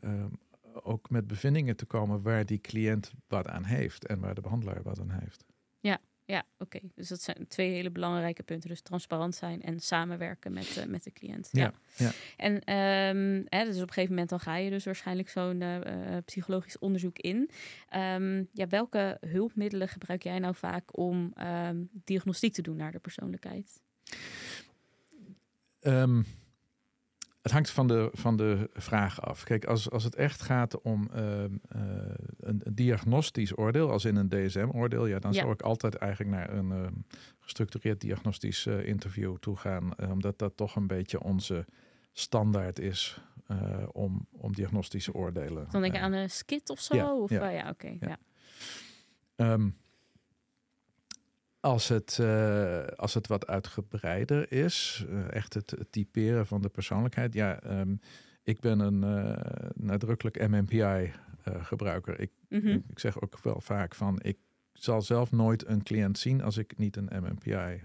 ook 0.83 1.09
met 1.09 1.27
bevindingen 1.27 1.75
te 1.75 1.85
komen 1.85 2.21
waar 2.21 2.45
die 2.45 2.59
cliënt 2.61 3.11
wat 3.27 3.47
aan 3.47 3.63
heeft 3.63 4.05
en 4.07 4.19
waar 4.19 4.35
de 4.35 4.41
behandelaar 4.41 4.81
wat 4.83 4.99
aan 4.99 5.11
heeft. 5.19 5.45
ja 5.79 5.97
oké. 6.57 6.79
Dus 6.95 7.07
dat 7.07 7.21
zijn 7.21 7.47
twee 7.47 7.71
hele 7.71 7.91
belangrijke 7.91 8.43
punten. 8.43 8.69
Dus 8.69 8.81
transparant 8.81 9.35
zijn 9.35 9.61
en 9.61 9.79
samenwerken 9.79 10.53
met, 10.53 10.77
uh, 10.77 10.85
met 10.85 11.03
de 11.03 11.11
cliënt. 11.11 11.49
Ja, 11.51 11.73
ja. 11.95 12.11
En 12.37 12.53
um, 12.53 13.45
hè, 13.49 13.65
dus 13.65 13.75
op 13.75 13.81
een 13.81 13.93
gegeven 13.93 14.09
moment 14.09 14.29
dan 14.29 14.39
ga 14.39 14.55
je 14.55 14.69
dus 14.69 14.85
waarschijnlijk 14.85 15.29
zo'n 15.29 15.61
uh, 15.61 15.77
psychologisch 16.25 16.79
onderzoek 16.79 17.19
in. 17.19 17.49
Um, 17.95 18.47
ja, 18.51 18.67
welke 18.67 19.17
hulpmiddelen 19.27 19.87
gebruik 19.87 20.23
jij 20.23 20.39
nou 20.39 20.55
vaak 20.55 20.97
om 20.97 21.33
um, 21.67 21.89
diagnostiek 22.03 22.53
te 22.53 22.61
doen 22.61 22.75
naar 22.75 22.91
de 22.91 22.99
persoonlijkheid? 22.99 23.81
Het 27.45 27.53
hangt 27.53 27.69
van 27.69 27.87
de, 27.87 28.09
van 28.13 28.37
de 28.37 28.69
vraag 28.73 29.21
af. 29.21 29.43
Kijk, 29.43 29.65
als, 29.65 29.89
als 29.89 30.03
het 30.03 30.15
echt 30.15 30.41
gaat 30.41 30.81
om 30.81 31.09
uh, 31.15 31.21
uh, 31.21 31.47
een, 32.39 32.61
diagnostisch 32.73 33.57
oordeel, 33.57 33.91
als 33.91 34.05
in 34.05 34.15
een 34.15 34.29
DSM-oordeel, 34.29 35.05
ja, 35.05 35.19
dan 35.19 35.31
Ja. 35.33 35.39
zou 35.39 35.51
ik 35.51 35.61
altijd 35.61 35.95
eigenlijk 35.95 36.31
naar 36.31 36.53
een 36.53 36.69
uh, 36.69 36.87
gestructureerd 37.39 38.01
diagnostisch 38.01 38.65
uh, 38.65 38.87
interview 38.87 39.37
toe 39.37 39.55
gaan, 39.55 39.91
uh, 39.99 40.11
omdat 40.11 40.39
dat 40.39 40.57
toch 40.57 40.75
een 40.75 40.87
beetje 40.87 41.23
onze 41.23 41.65
standaard 42.11 42.79
is 42.79 43.21
om, 43.91 44.27
om 44.31 44.53
diagnostische 44.53 45.13
oordelen. 45.13 45.67
Dan 45.71 45.81
denk 45.81 45.93
ik 45.93 46.01
aan 46.01 46.13
een 46.13 46.29
skit 46.29 46.69
of 46.69 46.79
zo? 46.79 46.95
ja, 46.95 47.15
of, 47.15 47.29
ja. 47.29 47.49
ja 47.49 47.59
oké. 47.59 47.69
Okay, 47.69 47.97
ja. 47.99 48.17
ja. 49.35 49.53
Um, 49.53 49.75
als 51.65 51.87
het, 51.87 52.17
uh, 52.21 52.85
als 52.95 53.13
het 53.13 53.27
wat 53.27 53.47
uitgebreider 53.47 54.51
is, 54.51 55.05
uh, 55.09 55.31
echt 55.31 55.53
het, 55.53 55.71
het, 55.71 55.91
typeren 55.91 56.47
van 56.47 56.61
de 56.61 56.69
persoonlijkheid. 56.69 57.33
Ja, 57.33 57.79
um, 57.79 57.99
ik 58.43 58.59
ben 58.59 58.79
een 58.79 59.03
uh, 59.03 59.69
nadrukkelijk 59.75 60.47
MMPI-gebruiker. 60.47 62.19
Ik, 62.19 62.31
Mhm. 62.49 62.61
mm 62.65 62.71
-hmm. 62.71 62.83
ik 62.89 62.99
zeg 62.99 63.21
ook 63.21 63.39
wel 63.43 63.61
vaak 63.61 63.95
van, 63.95 64.19
ik 64.21 64.37
zal 64.73 65.01
zelf 65.01 65.31
nooit 65.31 65.67
een 65.67 65.83
cliënt 65.83 66.17
zien 66.17 66.41
als 66.41 66.57
ik 66.57 66.77
niet 66.77 66.97
een 66.97 67.09
MMPI 67.21 67.81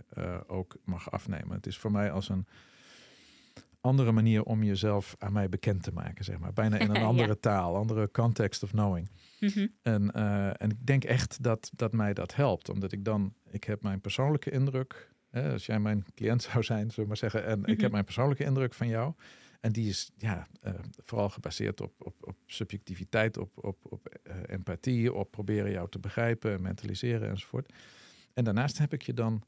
ook 0.47 0.77
mag 0.85 1.11
afnemen. 1.11 1.57
Het 1.57 1.67
is 1.67 1.79
voor 1.79 1.93
mij 1.93 2.13
als 2.13 2.29
een 2.29 2.47
andere 3.81 4.13
manier 4.13 4.43
om 4.43 4.63
jezelf 4.63 5.15
aan 5.19 5.33
mij 5.33 5.49
bekend 5.49 5.83
te 5.83 5.93
maken, 5.93 6.25
zeg 6.25 6.39
maar. 6.39 6.53
Bijna 6.53 6.79
in 6.79 6.91
een 6.95 7.03
andere 7.03 7.29
ja. 7.29 7.37
taal, 7.41 7.77
andere 7.77 8.11
context 8.11 8.63
of 8.63 8.71
knowing. 8.71 9.11
Mm 9.41 9.49
-hmm. 9.49 9.73
en, 9.83 10.13
uh, 10.17 10.63
en 10.63 10.71
ik 10.71 10.87
denk 10.87 11.05
echt 11.05 11.43
dat, 11.43 11.71
dat 11.75 11.93
mij 11.93 12.15
dat 12.15 12.35
helpt, 12.35 12.69
omdat 12.69 12.93
ik 12.93 13.05
dan, 13.05 13.35
ik 13.51 13.65
heb 13.65 13.83
mijn 13.83 14.01
persoonlijke 14.01 14.51
indruk, 14.51 15.13
hè, 15.31 15.53
als 15.53 15.67
jij 15.67 15.81
mijn 15.81 16.05
cliënt 16.15 16.43
zou 16.53 16.65
zijn, 16.65 16.91
zullen 16.91 17.03
we 17.03 17.07
maar 17.07 17.17
zeggen, 17.17 17.45
en 17.45 17.59
mm 17.59 17.65
-hmm. 17.65 17.73
ik 17.73 17.81
heb 17.81 17.93
mijn 17.93 18.05
persoonlijke 18.05 18.45
indruk 18.45 18.75
van 18.75 18.89
jou. 18.89 19.15
En 19.61 19.73
die 19.73 19.89
is 19.89 20.11
ja, 20.17 20.49
uh, 20.67 20.73
vooral 20.97 21.29
gebaseerd 21.29 21.81
op, 21.81 21.93
op, 21.99 22.15
op 22.21 22.37
subjectiviteit, 22.47 23.39
op, 23.39 23.65
op, 23.65 23.77
op 23.83 24.21
uh, 24.23 24.35
empathie, 24.47 25.13
op 25.13 25.31
proberen 25.31 25.71
jou 25.71 25.89
te 25.89 25.99
begrijpen, 25.99 26.63
mentaliseren 26.63 27.29
enzovoort. 27.29 27.73
En 28.35 28.45
daarnaast 28.45 28.79
heb 28.79 28.93
ik 28.93 29.03
je 29.03 29.15
dan 29.15 29.43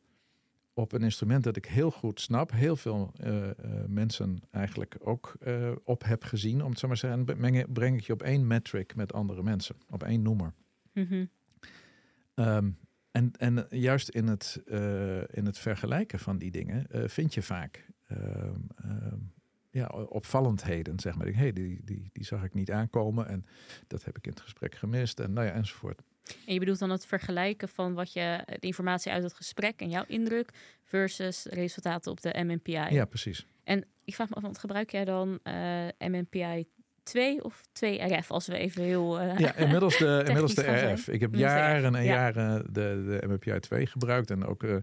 op 0.74 0.92
een 0.92 1.02
instrument 1.02 1.44
dat 1.44 1.56
ik 1.56 1.66
heel 1.66 1.90
goed 1.90 2.20
snap, 2.20 2.50
heel 2.50 2.76
veel 2.76 3.12
uh, 3.24 3.44
uh, 3.44 3.50
mensen 3.86 4.42
eigenlijk 4.50 4.96
ook 5.00 5.36
uh, 5.46 5.72
op 5.84 6.04
heb 6.04 6.24
gezien, 6.24 6.62
om 6.62 6.70
het 6.70 6.78
zo 6.78 6.86
maar 6.86 6.96
te 6.96 7.06
zeggen, 7.06 7.24
breng, 7.24 7.72
breng 7.72 7.96
ik 7.96 8.04
je 8.04 8.12
op 8.12 8.22
één 8.22 8.46
metric 8.46 8.94
met 8.94 9.12
andere 9.12 9.42
mensen, 9.42 9.76
op 9.90 10.02
één 10.02 10.22
noemer. 10.22 10.52
Mm 10.92 11.06
-hmm. 11.06 11.28
um, 12.34 12.78
en, 13.10 13.32
en 13.38 13.66
juist 13.70 14.08
in 14.08 14.26
het, 14.26 14.62
in 15.30 15.46
het 15.46 15.58
vergelijken 15.58 16.18
van 16.18 16.38
die 16.38 16.50
dingen 16.50 16.86
vind 17.10 17.34
je 17.34 17.42
vaak 17.42 17.86
um, 18.10 19.32
ja, 19.70 19.86
opvallendheden, 19.86 21.00
zeg 21.00 21.14
maar. 21.14 21.26
Hey, 21.26 21.52
die, 21.52 21.80
die, 21.84 22.10
die 22.12 22.24
zag 22.24 22.44
ik 22.44 22.54
niet 22.54 22.70
aankomen 22.70 23.28
en 23.28 23.44
dat 23.86 24.04
heb 24.04 24.16
ik 24.16 24.24
in 24.26 24.32
het 24.32 24.40
gesprek 24.40 24.74
gemist 24.74 25.20
en 25.20 25.32
nou 25.32 25.46
ja, 25.46 25.52
enzovoort. 25.52 26.02
En 26.46 26.52
je 26.52 26.58
bedoelt 26.58 26.78
dan 26.78 26.90
het 26.90 27.06
vergelijken 27.06 27.68
van 27.68 27.94
wat 27.94 28.12
je, 28.12 28.42
de 28.46 28.66
informatie 28.66 29.12
uit 29.12 29.22
het 29.22 29.34
gesprek 29.34 29.80
en 29.80 29.88
jouw 29.90 30.04
indruk 30.06 30.50
versus 30.82 31.44
resultaten 31.44 32.10
op 32.10 32.20
de 32.20 32.42
MMPI. 32.44 32.72
Ja, 32.90 33.04
precies. 33.04 33.46
En 33.64 33.84
ik 34.04 34.14
vraag 34.14 34.28
me 34.28 34.34
af, 34.34 34.42
want 34.42 34.58
gebruik 34.58 34.90
jij 34.90 35.04
dan 35.04 35.38
uh, 35.44 35.86
MMPI 35.98 36.66
2 37.02 37.44
of 37.44 37.62
2RF, 37.84 38.26
als 38.26 38.46
we 38.46 38.56
even 38.56 38.82
heel. 38.82 39.22
Uh, 39.22 39.38
ja, 39.38 39.54
inmiddels 39.54 39.98
de, 39.98 40.22
inmiddels 40.26 40.54
de 40.54 40.62
RF. 40.62 41.08
Ik 41.08 41.20
heb 41.20 41.34
jaren 41.34 41.94
en 41.94 42.04
ja. 42.04 42.12
jaren 42.12 42.64
de, 42.72 43.04
de 43.06 43.26
MMPI 43.26 43.60
2 43.60 43.86
gebruikt. 43.86 44.30
En 44.30 44.46
ook, 44.46 44.62
uh, 44.62 44.70
mm 44.70 44.80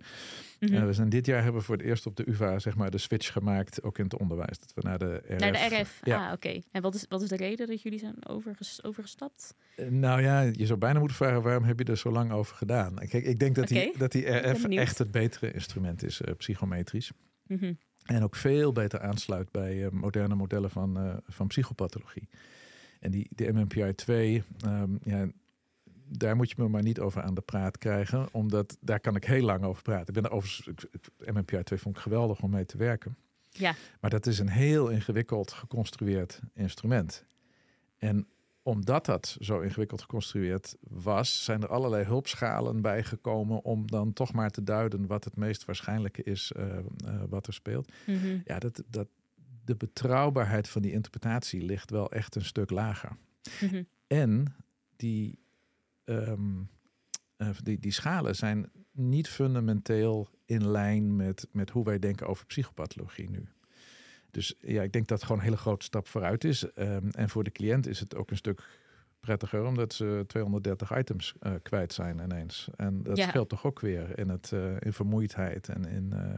Mhm. 0.60 0.74
-hmm. 0.74 0.86
we 0.86 0.94
zijn 0.94 1.10
dit 1.10 1.26
jaar 1.26 1.44
hebben 1.44 1.60
we 1.60 1.66
voor 1.66 1.76
het 1.78 1.86
eerst 1.86 2.06
op 2.06 2.16
de 2.16 2.30
UvA 2.30 2.60
zeg 2.60 2.76
maar, 2.76 2.92
de 2.92 2.98
switch 2.98 3.32
gemaakt, 3.32 3.84
ook 3.84 3.98
in 3.98 4.04
het 4.04 4.18
onderwijs. 4.18 4.60
Dat 4.60 4.72
we 4.76 4.82
naar 4.82 5.00
de 5.00 5.22
RF. 5.28 5.40
Naar 5.40 5.52
de 5.52 5.76
RF, 5.76 6.00
ja. 6.04 6.18
ah, 6.18 6.24
oké. 6.24 6.34
Okay. 6.34 6.64
En 6.72 6.82
wat 6.82 6.96
is, 6.96 7.06
wat 7.10 7.22
is 7.22 7.30
de 7.30 7.36
reden 7.36 7.68
dat 7.68 7.82
jullie 7.82 8.00
zijn 8.00 8.28
overges, 8.28 8.84
overgestapt? 8.84 9.56
Uh, 9.76 9.88
nou 9.88 10.22
ja, 10.22 10.42
je 10.42 10.66
zou 10.66 10.80
bijna 10.80 11.00
moeten 11.00 11.18
vragen, 11.18 11.42
waarom 11.42 11.64
heb 11.64 11.80
je 11.80 11.86
er 11.86 11.98
zo 11.98 12.12
lang 12.12 12.32
over 12.32 12.56
gedaan? 12.56 12.96
Kijk, 12.96 13.26
ik 13.26 13.40
denk 13.40 13.56
dat, 13.56 13.72
okay. 13.72 13.84
die, 13.84 13.98
dat 13.98 14.12
die 14.12 14.28
RF 14.28 14.64
echt 14.64 14.98
het 14.98 15.12
betere 15.12 15.52
instrument 15.52 16.04
is, 16.04 16.22
psychometrisch. 16.38 17.12
Mm 17.48 17.58
-hmm. 17.58 17.78
En 18.16 18.24
ook 18.24 18.36
veel 18.36 18.72
beter 18.72 19.02
aansluit 19.02 19.52
bij 19.52 19.76
uh, 19.76 19.90
moderne 19.90 20.36
modellen 20.36 20.70
van, 20.70 21.06
uh, 21.06 21.14
van 21.28 21.48
psychopathologie. 21.48 22.30
En 23.00 23.12
die, 23.12 23.28
de 23.30 23.52
MMPI 23.54 23.96
2, 23.96 24.44
um, 24.66 25.00
ja, 25.04 25.28
daar 26.08 26.36
moet 26.36 26.50
je 26.50 26.56
me 26.58 26.68
maar 26.68 26.82
niet 26.82 27.00
over 27.00 27.22
aan 27.22 27.34
de 27.34 27.42
praat 27.42 27.78
krijgen, 27.78 28.28
omdat 28.32 28.78
daar 28.82 29.00
kan 29.00 29.16
ik 29.16 29.24
heel 29.24 29.46
lang 29.46 29.64
over 29.64 29.82
praten. 29.82 30.08
Ik 30.08 30.14
ben 30.14 30.24
er 30.24 30.32
overigens, 30.32 30.86
MMPI 31.26 31.64
2 31.64 31.80
vond 31.80 31.96
ik 31.96 32.02
geweldig 32.02 32.42
om 32.42 32.50
mee 32.50 32.66
te 32.66 32.78
werken. 32.78 33.18
Ja. 33.50 33.76
Maar 34.00 34.10
dat 34.10 34.26
is 34.26 34.40
een 34.40 34.50
heel 34.50 34.90
ingewikkeld 34.90 35.52
geconstrueerd 35.52 36.40
instrument. 36.54 37.26
En 37.98 38.28
omdat 38.70 39.06
dat 39.06 39.38
zo 39.40 39.60
ingewikkeld 39.60 40.02
geconstrueerd 40.02 40.76
was, 40.82 41.44
zijn 41.44 41.62
er 41.62 41.70
allerlei 41.70 42.04
hulpschalen 42.04 42.82
bijgekomen 42.82 43.64
om 43.64 43.88
dan 43.88 44.14
toch 44.14 44.34
maar 44.34 44.50
te 44.50 44.64
duiden 44.64 45.08
wat 45.08 45.24
het 45.24 45.36
meest 45.36 45.66
waarschijnlijke 45.66 46.24
is 46.24 46.52
uh, 46.58 46.66
uh, 46.66 47.24
wat 47.30 47.48
er 47.48 47.54
speelt. 47.54 47.92
Mhm. 48.06 48.40
Ja, 48.44 48.60
dat, 48.60 48.84
dat, 48.88 49.08
de 49.66 49.76
betrouwbaarheid 49.76 50.70
van 50.70 50.82
die 50.82 50.92
interpretatie 50.92 51.62
ligt 51.62 51.92
wel 51.92 52.12
echt 52.12 52.36
een 52.36 52.46
stuk 52.46 52.70
lager. 52.70 53.18
Mhm. 53.62 53.84
En 54.08 54.56
die, 54.96 55.40
ehm, 56.04 56.60
uh, 57.38 57.50
die, 57.64 57.80
die 57.80 57.92
schalen 57.92 58.36
zijn 58.36 58.72
niet 58.92 59.28
fundamenteel 59.30 60.30
in 60.46 60.68
lijn 60.68 61.16
met, 61.16 61.48
met 61.52 61.70
hoe 61.70 61.84
wij 61.84 62.00
denken 62.00 62.28
over 62.28 62.46
psychopathologie 62.46 63.30
nu. 63.30 63.48
Dus 64.32 64.56
ja, 64.60 64.82
ik 64.82 64.92
denk 64.92 65.08
dat 65.08 65.18
het 65.18 65.26
gewoon 65.28 65.42
een 65.42 65.48
hele 65.48 65.58
grote 65.62 65.86
stap 65.86 66.08
vooruit 66.08 66.44
is. 66.44 66.64
Um, 66.78 67.10
en 67.10 67.30
voor 67.30 67.44
de 67.44 67.52
cliënt 67.52 67.88
is 67.88 68.00
het 68.00 68.16
ook 68.16 68.32
een 68.32 68.38
stuk 68.38 68.64
prettiger, 69.20 69.64
omdat 69.66 69.94
ze 69.94 70.24
230 70.28 70.98
items 70.98 71.34
uh, 71.42 71.54
kwijt 71.62 71.94
zijn 71.94 72.20
ineens. 72.20 72.68
En 72.76 73.04
dat 73.04 73.18
Ja. 73.18 73.28
scheelt 73.28 73.50
toch 73.50 73.66
ook 73.66 73.80
weer 73.80 74.18
in, 74.20 74.30
het, 74.30 74.52
uh, 74.54 74.76
in 74.80 74.94
vermoeidheid 74.94 75.70
en 75.70 75.86
in 75.86 76.12
uh, 76.14 76.38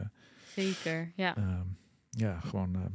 Zeker, 0.54 1.12
ja. 1.16 1.36
ehm, 1.36 1.66
ja, 2.10 2.40
gewoon 2.40 2.74
ehm, 2.74 2.92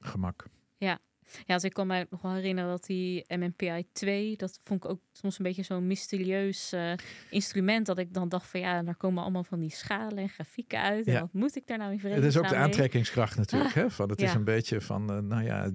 gemak. 0.00 0.44
Ja, 0.76 0.98
dus 1.46 1.64
ik 1.64 1.72
kan 1.72 1.86
me 1.86 2.06
nog 2.10 2.22
wel 2.22 2.32
herinneren 2.34 2.70
dat 2.70 2.86
die 2.86 3.24
MMPI 3.28 3.86
2, 3.92 4.36
dat 4.36 4.60
vond 4.64 4.84
ik 4.84 4.90
ook 4.90 5.00
soms 5.12 5.38
een 5.38 5.44
beetje 5.44 5.62
zo'n 5.62 5.86
mysterieus 5.86 6.72
eh, 6.72 6.92
instrument. 7.30 7.86
Dat 7.86 7.98
ik 7.98 8.14
dan 8.14 8.28
dacht 8.28 8.46
van 8.50 8.60
ja, 8.60 8.82
daar 8.82 8.96
komen 8.96 9.22
allemaal 9.22 9.44
van 9.44 9.60
die 9.60 9.70
schalen 9.70 10.18
en 10.18 10.28
grafieken 10.28 10.80
uit. 10.80 11.06
En 11.06 11.12
Ja. 11.12 11.20
wat 11.20 11.32
moet 11.32 11.56
ik 11.56 11.66
daar 11.66 11.78
nou 11.78 11.92
in 11.92 11.98
Het 11.98 12.24
is 12.24 12.36
ook 12.36 12.48
de 12.48 12.54
mee? 12.54 12.64
aantrekkingskracht 12.64 13.36
natuurlijk. 13.36 13.74
hè? 13.74 13.90
Van, 13.90 14.10
het 14.10 14.22
is 14.22 14.30
ja. 14.30 14.36
een 14.36 14.44
beetje 14.44 14.80
van, 14.80 15.10
eh, 15.12 15.18
nou 15.18 15.42
ja, 15.44 15.70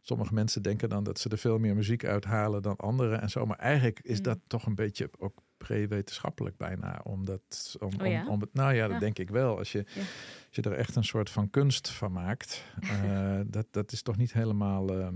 sommige 0.00 0.34
mensen 0.34 0.62
denken 0.62 0.88
dan 0.88 1.04
dat 1.04 1.18
ze 1.18 1.28
er 1.28 1.38
veel 1.38 1.58
meer 1.58 1.74
muziek 1.74 2.04
uithalen 2.04 2.62
dan 2.62 2.76
anderen 2.76 3.20
en 3.20 3.30
zo. 3.30 3.46
Maar 3.46 3.58
eigenlijk 3.58 4.00
is 4.02 4.16
Mm. 4.16 4.22
dat 4.22 4.38
toch 4.46 4.66
een 4.66 4.74
beetje 4.74 5.10
ook 5.18 5.42
pre-wetenschappelijk 5.58 6.56
bijna. 6.56 7.00
Omdat, 7.04 7.76
om, 7.80 7.90
Oh 8.00 8.06
ja? 8.06 8.22
om, 8.22 8.28
om 8.28 8.40
het, 8.40 8.54
nou 8.54 8.74
ja, 8.74 8.82
dat 8.82 8.92
Ja. 8.92 8.98
denk 8.98 9.18
ik 9.18 9.30
wel. 9.30 9.58
Als 9.58 9.72
je, 9.72 9.78
Ja. 9.94 10.00
als 10.46 10.56
je 10.56 10.62
er 10.62 10.72
echt 10.72 10.96
een 10.96 11.04
soort 11.04 11.30
van 11.30 11.50
kunst 11.50 11.88
van 11.90 12.12
maakt, 12.12 12.64
eh, 12.80 13.40
dat, 13.46 13.66
dat 13.70 13.92
is 13.92 14.02
toch 14.02 14.16
niet 14.16 14.32
helemaal 14.32 14.88
ehm, 15.00 15.14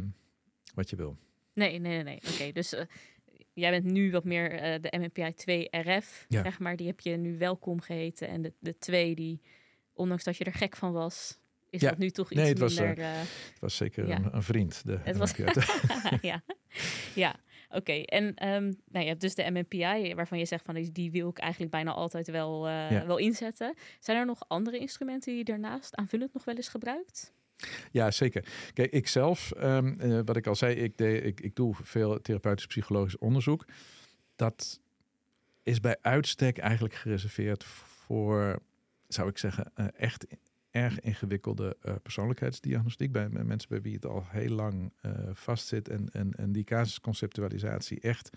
wat 0.75 0.91
je 0.91 0.97
wil. 0.97 1.17
Nee, 1.55 1.79
nee, 1.79 1.93
nee. 1.93 2.03
nee. 2.03 2.21
Oké, 2.35 2.53
dus 2.53 2.73
eh, 2.75 2.85
jij 3.53 3.71
bent 3.71 3.85
nu 3.85 4.11
wat 4.11 4.25
meer 4.25 4.53
eh, 4.53 4.81
de 4.81 4.99
MMPI 4.99 5.35
2 5.35 5.69
RF, 5.71 6.25
Ja. 6.29 6.43
zeg 6.43 6.59
maar. 6.59 6.77
Die 6.77 6.87
heb 6.87 7.01
je 7.01 7.17
nu 7.17 7.39
welkom 7.39 7.81
geheten. 7.81 8.29
En 8.29 8.43
de, 8.43 8.53
de 8.59 8.79
2 8.79 9.15
die, 9.15 9.41
ondanks 9.93 10.25
dat 10.25 10.37
je 10.37 10.45
er 10.45 10.53
gek 10.55 10.77
van 10.77 10.93
was, 10.93 11.39
is 11.71 11.81
Ja. 11.81 11.89
dat 11.89 11.99
nu 11.99 12.11
toch 12.11 12.31
iets 12.31 12.41
Nee, 12.41 12.49
het 12.49 12.59
was, 12.59 12.79
minder... 12.79 12.99
eh, 12.99 13.11
Het 13.19 13.59
was 13.61 13.77
zeker 13.77 14.07
Ja. 14.09 14.17
een, 14.17 14.35
een 14.35 14.43
vriend. 14.43 14.83
De, 14.87 14.99
Het 15.03 15.17
was- 15.17 15.35
ja, 16.21 16.43
ja. 17.15 17.37
Oké. 17.75 17.93
En 17.93 18.35
ehm, 18.35 18.63
nou, 18.65 19.05
je 19.05 19.09
hebt 19.11 19.21
dus 19.21 19.35
de 19.35 19.51
MMPI, 19.51 20.15
waarvan 20.15 20.39
je 20.39 20.45
zegt 20.47 20.65
van 20.65 20.75
die, 20.75 20.93
die 20.93 21.11
wil 21.11 21.29
ik 21.29 21.39
eigenlijk 21.39 21.73
bijna 21.73 21.93
altijd 21.93 22.31
wel, 22.31 22.67
eh, 22.69 22.91
Ja. 22.91 23.07
wel 23.07 23.17
inzetten. 23.17 23.75
Zijn 24.01 24.19
er 24.19 24.27
nog 24.27 24.45
andere 24.49 24.79
instrumenten 24.79 25.29
die 25.29 25.39
je 25.39 25.45
daarnaast 25.45 25.97
aanvullend 25.97 26.33
nog 26.33 26.45
wel 26.45 26.55
eens 26.55 26.69
gebruikt? 26.69 27.33
Ja, 27.91 28.11
zeker. 28.11 28.45
Kijk, 28.73 28.93
ik 28.93 29.09
zelf, 29.09 29.53
ehm, 29.53 29.95
eh, 30.01 30.21
wat 30.25 30.37
ik 30.37 30.47
al 30.47 30.55
zei, 30.55 30.75
ik, 30.75 31.01
ik 31.41 31.57
doe 31.57 31.75
veel 31.83 32.21
therapeutisch 32.21 32.67
psychologisch 32.67 33.19
onderzoek. 33.19 33.65
Dat 34.37 34.81
is 35.63 35.81
bij 35.81 35.97
uitstek 36.01 36.59
eigenlijk 36.59 36.95
gereserveerd 36.95 37.65
voor, 37.65 38.59
zou 39.09 39.29
ik 39.29 39.39
zeggen, 39.39 39.71
eh, 39.75 39.87
echt 39.97 40.27
erg 40.73 41.01
ingewikkelde 41.01 41.77
eh, 41.81 41.95
persoonlijkheidsdiagnostiek. 42.03 43.13
Bij, 43.13 43.29
mensen 43.29 43.69
bij 43.69 43.83
wie 43.83 43.95
het 43.95 44.07
al 44.07 44.25
heel 44.29 44.51
lang 44.55 44.93
eh, 45.01 45.13
vastzit 45.33 45.89
en, 45.89 46.09
en, 46.13 46.33
en 46.35 46.53
die 46.53 46.65
casusconceptualisatie 46.65 48.01
echt 48.01 48.31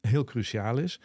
heel 0.00 0.24
cruciaal 0.24 0.78
is. 0.78 1.00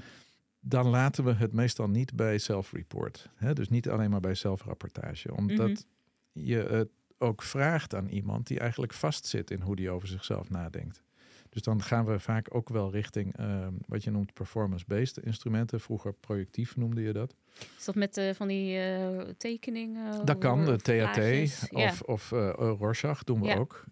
Dan 0.60 0.88
laten 0.88 1.24
we 1.24 1.34
het 1.34 1.54
meestal 1.54 1.90
niet 1.90 2.16
bij 2.16 2.38
self-report. 2.38 3.30
Dus 3.54 3.70
niet 3.70 3.90
alleen 3.90 4.10
maar 4.10 4.20
bij 4.20 4.36
zelfrapportage. 4.36 5.36
Omdat 5.36 5.70
Mhm. 5.70 6.46
je 6.46 6.58
het 6.58 6.90
ook 7.18 7.42
vraagt 7.44 7.96
aan 7.96 8.08
iemand 8.08 8.48
die 8.48 8.60
eigenlijk 8.60 8.94
vastzit 8.94 9.52
in 9.52 9.62
hoe 9.62 9.76
die 9.76 9.90
over 9.90 10.08
zichzelf 10.08 10.50
nadenkt. 10.50 11.04
Dus 11.50 11.62
dan 11.62 11.82
gaan 11.82 12.06
we 12.06 12.20
vaak 12.20 12.56
ook 12.56 12.70
wel 12.70 12.92
richting 12.92 13.38
ehm, 13.38 13.74
wat 13.88 14.04
je 14.04 14.12
noemt 14.12 14.34
performance-based 14.34 15.18
instrumenten. 15.18 15.80
Vroeger 15.80 16.14
projectief 16.14 16.76
noemde 16.76 17.02
je 17.02 17.14
dat. 17.14 17.36
Is 17.78 17.86
dat 17.86 17.96
met 17.96 18.18
eh, 18.18 18.34
van 18.34 18.48
die 18.48 18.78
eh, 18.80 19.20
tekeningen? 19.38 20.26
Dat 20.26 20.38
kan, 20.38 20.66
de 20.66 20.78
of? 20.82 21.68
Ja. 21.70 21.90
of, 21.90 22.02
of 22.02 22.32
eh, 22.32 22.54
Rorschach 22.80 23.24
doen 23.24 23.42
we 23.42 23.48
Ja. 23.48 23.56
ook. 23.58 23.84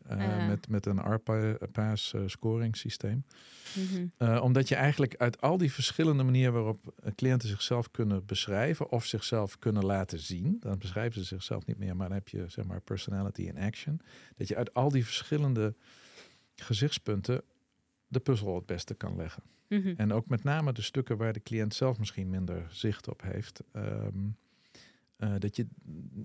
met, 0.47 0.67
met 0.67 0.85
een 0.85 0.99
ARPAS 0.99 2.13
eh, 2.13 2.21
scoringssysteem. 2.25 3.25
Eh, 4.17 4.43
omdat 4.43 4.67
je 4.67 4.75
eigenlijk 4.75 5.15
uit 5.17 5.41
al 5.41 5.57
die 5.57 5.71
verschillende 5.73 6.23
manieren 6.23 6.53
waarop 6.53 6.93
cliënten 7.15 7.49
zichzelf 7.49 7.91
kunnen 7.91 8.25
beschrijven 8.25 8.91
of 8.91 9.05
zichzelf 9.05 9.59
kunnen 9.59 9.85
laten 9.85 10.19
zien, 10.19 10.57
dan 10.59 10.77
beschrijven 10.77 11.19
ze 11.21 11.27
zichzelf 11.27 11.65
niet 11.65 11.77
meer, 11.77 11.95
maar 11.95 12.07
dan 12.07 12.17
heb 12.17 12.27
je 12.27 12.45
zeg 12.47 12.65
maar 12.65 12.81
personality 12.81 13.41
in 13.41 13.57
action. 13.57 14.01
Dat 14.35 14.47
je 14.47 14.55
uit 14.55 14.73
al 14.73 14.89
die 14.89 15.05
verschillende 15.05 15.75
gezichtspunten 16.55 17.41
de 18.13 18.19
puzzel 18.19 18.55
het 18.55 18.65
beste 18.65 18.93
kan 18.93 19.15
leggen. 19.15 19.43
Mhm. 19.67 19.93
En 19.97 20.13
ook 20.13 20.27
met 20.27 20.43
name 20.43 20.71
de 20.71 20.81
stukken 20.81 21.17
waar 21.17 21.33
de 21.33 21.43
cliënt 21.43 21.73
zelf 21.73 21.99
misschien 21.99 22.29
minder 22.29 22.65
zicht 22.69 23.07
op 23.07 23.21
heeft. 23.21 23.63
ehm, 23.71 24.27
eh, 25.17 25.33
dat, 25.39 25.55
je, 25.55 25.67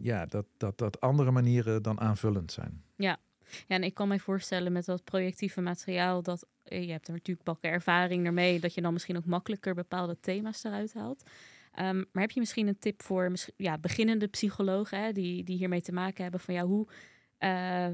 ja, 0.00 0.26
dat, 0.26 0.46
dat, 0.56 0.78
dat 0.78 1.00
andere 1.00 1.30
manieren 1.30 1.82
dan 1.82 2.00
aanvullend 2.00 2.52
zijn. 2.52 2.82
Ja, 2.96 3.18
en 3.66 3.82
ik 3.82 3.94
kan 3.94 4.08
mij 4.08 4.18
voorstellen 4.18 4.72
met 4.72 4.84
dat 4.84 5.04
projectieve 5.04 5.60
materiaal 5.60 6.22
dat 6.22 6.46
eh, 6.62 6.84
je 6.84 6.90
hebt 6.90 7.06
er 7.06 7.12
natuurlijk 7.12 7.46
bakken 7.46 7.70
ervaring 7.70 8.26
ermee, 8.26 8.60
dat 8.60 8.74
je 8.74 8.80
dan 8.80 8.92
misschien 8.92 9.16
ook 9.16 9.24
makkelijker 9.24 9.74
bepaalde 9.74 10.16
thema's 10.20 10.64
eruit 10.64 10.94
haalt. 10.94 11.22
Ehm, 11.72 11.96
maar 12.12 12.22
heb 12.22 12.30
je 12.30 12.40
misschien 12.40 12.66
een 12.66 12.78
tip 12.78 13.02
voor 13.02 13.30
misschien, 13.30 13.54
ja, 13.56 13.78
beginnende 13.78 14.26
psychologen 14.26 15.02
hè, 15.02 15.12
die, 15.12 15.44
die 15.44 15.56
hiermee 15.56 15.80
te 15.80 15.92
maken 15.92 16.22
hebben 16.22 16.40
van 16.40 16.54
ja, 16.54 16.64
hoe 16.64 16.88
eh, 17.38 17.88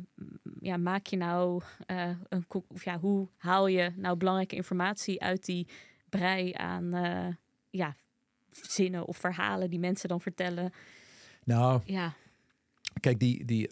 ja, 0.61 0.77
maak 0.77 1.07
je 1.07 1.17
nou 1.17 1.63
eh, 1.87 2.11
een 2.29 2.45
of 2.69 2.85
ja, 2.85 2.99
hoe 2.99 3.29
haal 3.37 3.67
je 3.67 3.93
nou 3.97 4.17
belangrijke 4.17 4.57
informatie 4.57 5.23
uit 5.23 5.45
die 5.45 5.69
brei 6.09 6.53
aan 6.53 6.95
eh, 6.95 7.27
ja, 7.71 7.97
zinnen 8.51 9.05
of 9.05 9.17
verhalen 9.17 9.71
die 9.71 9.79
mensen 9.79 10.09
dan 10.09 10.21
vertellen? 10.21 10.73
Nou, 11.45 11.81
Ja, 11.85 12.13
Kijk, 13.01 13.19
die, 13.19 13.45
die, 13.45 13.71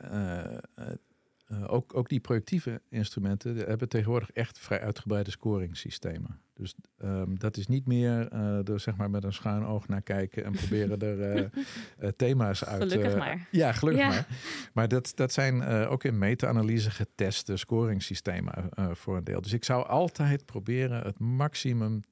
ook, 1.67 1.95
ook 1.95 2.09
die 2.09 2.21
projectieve 2.21 2.83
instrumenten 2.89 3.57
hebben 3.57 3.89
tegenwoordig 3.89 4.31
echt 4.31 4.59
vrij 4.59 4.81
uitgebreide 4.81 5.31
scoringssystemen. 5.31 6.42
Dus 6.55 6.75
ehm, 6.99 7.35
dat 7.35 7.57
is 7.57 7.67
niet 7.67 7.87
meer 7.87 8.29
eh 8.29 8.69
er 8.69 8.81
zeg 8.81 8.97
maar 8.97 9.11
met 9.11 9.25
een 9.25 9.33
schuin 9.33 9.65
oog 9.65 9.89
naar 9.89 10.03
kijken 10.03 10.45
en 10.45 10.53
proberen 10.53 11.01
er 11.01 11.21
eh, 11.21 11.45
eh, 11.99 12.09
thema's 12.17 12.65
uit. 12.65 12.83
Gelukkig 12.83 13.13
eh, 13.13 13.19
maar. 13.19 13.49
Ja, 13.51 13.73
gelukkig 13.73 14.03
Ja. 14.03 14.09
maar. 14.09 14.27
Maar 14.73 14.89
dat, 14.89 15.13
dat 15.15 15.33
zijn 15.33 15.63
eh, 15.63 15.91
ook 15.91 16.05
in 16.05 16.19
meta-analyse 16.19 16.91
geteste 16.91 17.57
scoringssystemen 17.57 18.71
eh, 18.71 18.91
voor 18.93 19.17
een 19.17 19.25
deel. 19.25 19.41
Dus 19.41 19.53
ik 19.53 19.65
zou 19.65 19.87
altijd 19.87 20.47
proberen 20.47 21.03
het 21.03 21.19
maximum 21.19 22.03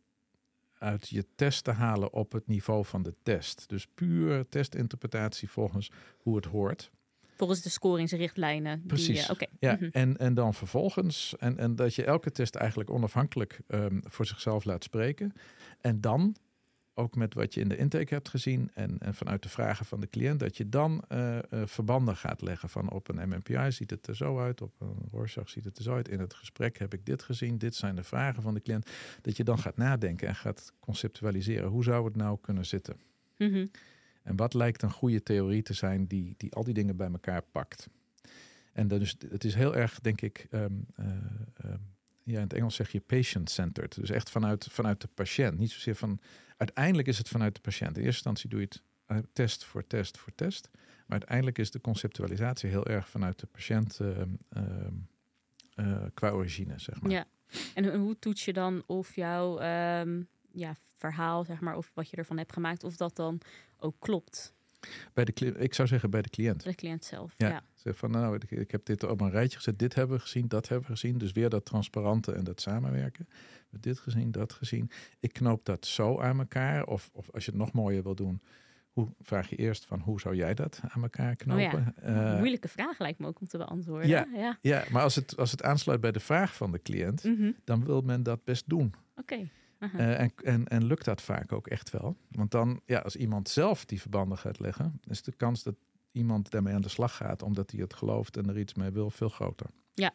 uit 0.78 1.08
je 1.08 1.26
test 1.34 1.64
te 1.64 1.70
halen 1.70 2.12
op 2.12 2.32
het 2.32 2.46
niveau 2.46 2.84
van 2.84 3.02
de 3.02 3.14
test. 3.22 3.68
Dus 3.68 3.86
puur 3.86 4.48
testinterpretatie 4.48 5.50
volgens 5.50 5.90
hoe 6.18 6.36
het 6.36 6.44
hoort. 6.44 6.90
Volgens 7.40 7.62
de 7.62 7.68
scoringsrichtlijnen. 7.68 8.78
Die, 8.78 8.86
Precies. 8.86 9.24
eh, 9.24 9.30
Oké. 9.30 9.46
Ja, 9.58 9.72
Mhm. 9.72 9.88
en, 9.92 10.16
en 10.16 10.34
dan 10.34 10.54
vervolgens, 10.54 11.34
en, 11.38 11.58
en 11.58 11.76
dat 11.76 11.94
je 11.94 12.04
elke 12.04 12.30
test 12.30 12.54
eigenlijk 12.54 12.90
onafhankelijk 12.90 13.60
ehm, 13.66 13.98
voor 14.04 14.26
zichzelf 14.26 14.64
laat 14.64 14.84
spreken. 14.84 15.32
En 15.80 16.00
dan, 16.00 16.36
ook 16.94 17.14
met 17.16 17.34
wat 17.34 17.54
je 17.54 17.60
in 17.60 17.68
de 17.68 17.76
intake 17.76 18.14
hebt 18.14 18.28
gezien 18.28 18.70
en, 18.74 18.98
en 18.98 19.14
vanuit 19.14 19.42
de 19.42 19.48
vragen 19.48 19.86
van 19.86 20.00
de 20.00 20.08
cliënt, 20.08 20.40
dat 20.40 20.56
je 20.56 20.68
dan 20.68 21.04
eh, 21.08 21.38
eh, 21.38 21.42
verbanden 21.66 22.16
gaat 22.16 22.42
leggen 22.42 22.68
van 22.68 22.90
op 22.90 23.08
een 23.08 23.28
MMPI 23.28 23.72
ziet 23.72 23.90
het 23.90 24.06
er 24.06 24.16
zo 24.16 24.40
uit, 24.40 24.60
op 24.62 24.72
een 24.80 24.96
Rorschach 25.12 25.48
ziet 25.48 25.64
het 25.64 25.76
er 25.76 25.82
zo 25.82 25.94
uit. 25.94 26.08
In 26.08 26.20
het 26.20 26.34
gesprek 26.34 26.78
heb 26.78 26.94
ik 26.94 27.06
dit 27.06 27.22
gezien, 27.22 27.58
dit 27.58 27.74
zijn 27.74 27.94
de 27.96 28.02
vragen 28.02 28.42
van 28.42 28.54
de 28.54 28.60
cliënt. 28.60 28.90
Dat 29.22 29.36
je 29.36 29.44
dan 29.44 29.58
gaat 29.58 29.76
nadenken 29.76 30.28
en 30.28 30.34
gaat 30.34 30.72
conceptualiseren. 30.80 31.68
Hoe 31.68 31.84
zou 31.84 32.04
het 32.04 32.16
nou 32.16 32.38
kunnen 32.40 32.66
zitten? 32.66 32.96
Mhm. 33.36 33.66
En 34.22 34.36
wat 34.36 34.54
lijkt 34.54 34.82
een 34.82 34.90
goede 34.90 35.22
theorie 35.22 35.62
te 35.62 35.72
zijn 35.72 36.06
die, 36.06 36.34
die 36.36 36.52
al 36.54 36.64
die 36.64 36.74
dingen 36.74 36.96
bij 36.96 37.08
elkaar 37.10 37.42
pakt? 37.42 37.88
En 38.72 38.88
dus, 38.88 39.16
het 39.28 39.44
is 39.44 39.54
heel 39.54 39.76
erg, 39.76 40.00
denk 40.00 40.20
ik, 40.20 40.46
ehm, 40.50 40.72
eh, 40.94 41.06
ehm, 41.56 41.78
ja, 42.22 42.36
in 42.36 42.40
het 42.42 42.52
Engels 42.52 42.74
zeg 42.74 42.90
je 42.92 43.00
patient-centered. 43.00 43.94
Dus 43.94 44.10
echt 44.10 44.30
vanuit, 44.30 44.66
vanuit 44.70 45.00
de 45.00 45.08
patiënt. 45.14 45.58
Niet 45.58 45.70
zozeer 45.70 45.94
van, 45.94 46.20
uiteindelijk 46.56 47.08
is 47.08 47.18
het 47.18 47.28
vanuit 47.28 47.54
de 47.54 47.60
patiënt. 47.60 47.90
In 47.96 48.04
eerste 48.04 48.06
instantie 48.28 48.48
doe 48.50 48.60
je 48.60 48.66
het 48.66 48.82
eh, 49.06 49.16
test 49.32 49.64
voor 49.64 49.86
test 49.86 50.18
voor 50.18 50.32
test. 50.34 50.68
Maar 50.74 51.18
uiteindelijk 51.18 51.58
is 51.58 51.70
de 51.70 51.80
conceptualisatie 51.80 52.70
heel 52.70 52.86
erg 52.86 53.08
vanuit 53.08 53.38
de 53.38 53.46
patiënt 53.46 54.00
ehm, 54.00 54.28
eh, 55.74 56.02
qua 56.14 56.30
origine, 56.30 56.78
zeg 56.78 57.00
maar. 57.00 57.10
Ja. 57.10 57.24
En 57.74 57.84
ho- 57.84 57.98
hoe 57.98 58.18
toets 58.18 58.44
je 58.44 58.52
dan 58.52 58.82
of 58.86 59.14
jouw 59.14 59.58
ja, 60.52 60.74
verhaal, 60.96 61.44
zeg 61.44 61.60
maar, 61.60 61.76
of 61.76 61.90
wat 61.94 62.10
je 62.10 62.16
ervan 62.16 62.36
hebt 62.38 62.52
gemaakt, 62.52 62.84
of 62.84 62.96
dat 62.96 63.16
dan 63.16 63.40
ook 63.78 63.94
klopt 63.98 64.52
Bij 65.12 65.24
de, 65.24 65.32
ik 65.58 65.74
zou 65.74 65.88
zeggen 65.88 66.10
bij 66.10 66.22
de 66.22 66.28
cliënt. 66.30 66.62
de 66.64 66.74
cliënt 66.74 67.04
zelf? 67.04 67.32
Ja. 67.36 67.48
ja. 67.48 67.62
Zeg 67.74 67.96
van 67.96 68.10
nou, 68.10 68.34
ik, 68.34 68.50
ik 68.50 68.70
heb 68.70 68.84
dit 68.84 69.04
op 69.04 69.20
een 69.20 69.30
rijtje 69.30 69.56
gezet. 69.56 69.78
Dit 69.78 69.94
hebben 69.94 70.16
we 70.16 70.22
gezien, 70.22 70.48
dat 70.48 70.68
hebben 70.68 70.86
we 70.88 70.92
gezien. 70.96 71.18
Dus 71.18 71.32
weer 71.32 71.48
dat 71.48 71.64
transparante 71.64 72.32
en 72.32 72.44
dat 72.44 72.60
samenwerken. 72.60 73.28
Met 73.70 73.82
dit 73.82 73.98
gezien, 73.98 74.30
dat 74.30 74.52
gezien. 74.52 74.90
Ik 75.20 75.32
knoop 75.32 75.64
dat 75.64 75.86
zo 75.86 76.20
aan 76.20 76.38
elkaar. 76.38 76.86
Of, 76.86 77.10
of 77.12 77.30
als 77.30 77.44
je 77.44 77.50
het 77.50 77.60
nog 77.60 77.72
mooier 77.72 78.02
wil 78.02 78.14
doen, 78.14 78.40
hoe 78.92 79.08
vraag 79.20 79.48
je 79.50 79.56
eerst 79.56 79.84
van 79.84 80.00
hoe 80.00 80.20
zou 80.20 80.34
jij 80.34 80.54
dat 80.54 80.80
aan 80.88 81.02
elkaar 81.02 81.36
knopen? 81.36 81.94
Eh, 81.96 82.36
Moeilijke 82.38 82.68
vraag 82.68 82.98
lijkt 82.98 83.18
me 83.18 83.26
ook 83.26 83.40
om 83.40 83.46
te 83.46 83.58
beantwoorden. 83.58 84.08
ja. 84.08 84.26
ja. 84.34 84.58
ja, 84.60 84.84
maar 84.90 85.02
als 85.02 85.14
het, 85.14 85.36
als 85.36 85.50
het 85.50 85.62
aansluit 85.62 86.00
bij 86.00 86.12
de 86.12 86.20
vraag 86.20 86.54
van 86.56 86.72
de 86.72 86.82
cliënt, 86.82 87.24
Mhm. 87.24 87.50
dan 87.64 87.84
wil 87.84 88.00
men 88.00 88.22
dat 88.22 88.44
best 88.44 88.68
doen. 88.68 88.94
Oké. 89.16 89.48
Aha. 89.80 89.98
Eh, 89.98 90.20
en, 90.20 90.32
en, 90.44 90.68
en 90.68 90.84
lukt 90.84 91.04
dat 91.04 91.22
vaak 91.22 91.52
ook 91.52 91.66
echt 91.66 91.90
wel. 91.90 92.16
Want 92.30 92.50
dan, 92.50 92.80
ja, 92.84 92.98
als 92.98 93.16
iemand 93.16 93.48
zelf 93.48 93.84
die 93.84 94.00
verbanden 94.00 94.38
gaat 94.38 94.58
leggen, 94.58 95.00
is 95.06 95.22
de 95.22 95.32
kans 95.32 95.62
dat 95.62 95.74
iemand 96.12 96.50
daarmee 96.50 96.74
aan 96.74 96.80
de 96.80 96.88
slag 96.88 97.16
gaat, 97.16 97.42
omdat 97.42 97.70
hij 97.70 97.80
het 97.80 97.94
gelooft 97.94 98.36
en 98.36 98.48
er 98.48 98.58
iets 98.58 98.74
mee 98.74 98.90
wil, 98.90 99.10
veel 99.10 99.28
groter. 99.28 99.66
Ja. 99.94 100.12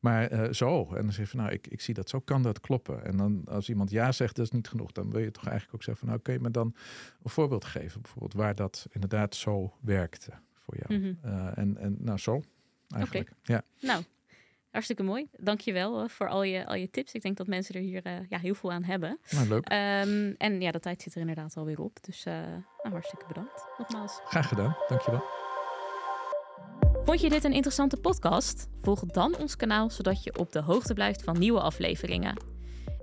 Maar 0.00 0.26
eh, 0.26 0.52
zo, 0.52 0.88
en 0.88 1.02
dan 1.02 1.12
zeg 1.12 1.24
je 1.24 1.30
van, 1.30 1.40
nou, 1.40 1.52
ik, 1.52 1.66
ik 1.66 1.80
zie 1.80 1.94
dat 1.94 2.08
zo, 2.08 2.20
kan 2.20 2.42
dat 2.42 2.60
kloppen? 2.60 3.04
En 3.04 3.16
dan 3.16 3.44
als 3.44 3.68
iemand 3.68 3.90
ja 3.90 4.12
zegt, 4.12 4.36
dat 4.36 4.44
is 4.44 4.50
niet 4.50 4.68
genoeg, 4.68 4.92
dan 4.92 5.10
wil 5.10 5.20
je 5.20 5.30
toch 5.30 5.46
eigenlijk 5.46 5.74
ook 5.74 5.82
zeggen 5.82 5.98
van, 5.98 6.08
nou, 6.08 6.22
kun 6.22 6.32
je 6.32 6.40
me 6.40 6.50
dan 6.50 6.74
een 7.22 7.30
voorbeeld 7.30 7.64
geven, 7.64 8.00
bijvoorbeeld 8.00 8.34
waar 8.34 8.54
dat 8.54 8.86
inderdaad 8.90 9.34
zo 9.34 9.76
werkte 9.80 10.32
voor 10.54 10.76
jou? 10.76 11.00
Mhm. 11.00 11.14
Eh, 11.22 11.58
en, 11.58 11.76
en 11.76 11.96
nou, 11.98 12.18
zo 12.18 12.42
eigenlijk. 12.88 13.32
Ja. 13.42 13.62
Nou, 13.80 14.04
hartstikke 14.70 15.02
mooi. 15.02 15.28
Dankjewel 15.32 16.02
uh, 16.02 16.08
voor 16.08 16.28
al 16.28 16.42
je, 16.42 16.66
al 16.66 16.74
je 16.74 16.90
tips. 16.90 17.12
Ik 17.12 17.22
denk 17.22 17.36
dat 17.36 17.46
mensen 17.46 17.74
er 17.74 17.80
hier 17.80 18.06
uh, 18.06 18.12
ja, 18.28 18.38
heel 18.38 18.54
veel 18.54 18.72
aan 18.72 18.84
hebben. 18.84 19.18
Nou, 19.30 19.48
leuk. 19.48 19.72
Um, 19.72 20.34
en 20.38 20.60
ja, 20.60 20.70
de 20.70 20.80
tijd 20.80 21.02
zit 21.02 21.14
er 21.14 21.20
inderdaad 21.20 21.56
alweer 21.56 21.80
op. 21.80 22.04
Dus 22.04 22.26
uh, 22.26 22.34
nou, 22.34 22.90
hartstikke 22.90 23.24
bedankt. 23.26 23.66
Nogmaals. 23.78 24.20
Graag 24.24 24.48
gedaan. 24.48 24.76
Dankjewel. 24.88 25.22
Vond 27.04 27.20
je 27.20 27.28
dit 27.28 27.44
een 27.44 27.52
interessante 27.52 27.96
podcast? 27.96 28.68
Volg 28.80 29.00
dan 29.00 29.36
ons 29.36 29.56
kanaal 29.56 29.90
zodat 29.90 30.24
je 30.24 30.38
op 30.38 30.52
de 30.52 30.60
hoogte 30.60 30.94
blijft 30.94 31.22
van 31.22 31.38
nieuwe 31.38 31.60
afleveringen. 31.60 32.42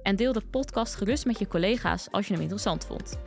En 0.04 0.16
deel 0.16 0.34
de 0.34 0.42
podcast 0.42 0.96
gerust 0.96 1.26
met 1.26 1.40
je 1.40 1.48
collega's 1.48 2.12
als 2.12 2.28
je 2.28 2.34
hem 2.34 2.42
interessant 2.42 2.86
vond. 2.86 3.20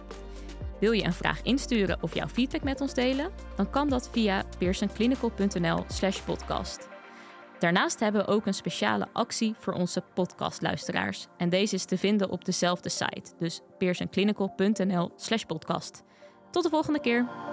Wil 0.81 0.93
je 0.93 1.05
een 1.05 1.13
vraag 1.13 1.43
insturen 1.43 2.03
of 2.03 2.15
jouw 2.15 2.29
feedback 2.29 2.63
met 2.63 2.81
ons 2.81 2.95
delen? 2.95 3.31
Dan 3.57 3.71
kan 3.71 3.89
dat 3.89 4.11
via 4.11 4.45
pearsonclinical.nl/slash 4.59 6.21
podcast. 6.21 6.89
Daarnaast 7.61 8.01
hebben 8.01 8.25
we 8.25 8.33
ook 8.33 8.47
een 8.47 8.55
speciale 8.55 9.09
actie 9.13 9.55
voor 9.59 9.73
onze 9.73 10.03
podcastluisteraars. 10.15 11.27
En 11.37 11.49
deze 11.49 11.75
is 11.75 11.85
te 11.85 11.99
vinden 11.99 12.31
op 12.31 12.45
dezelfde 12.45 12.89
site, 12.89 13.33
dus 13.39 13.61
pearsonclinical.nl/slash 13.79 15.45
podcast. 15.45 16.03
Tot 16.51 16.63
de 16.63 16.71
volgende 16.71 17.01
keer. 17.01 17.50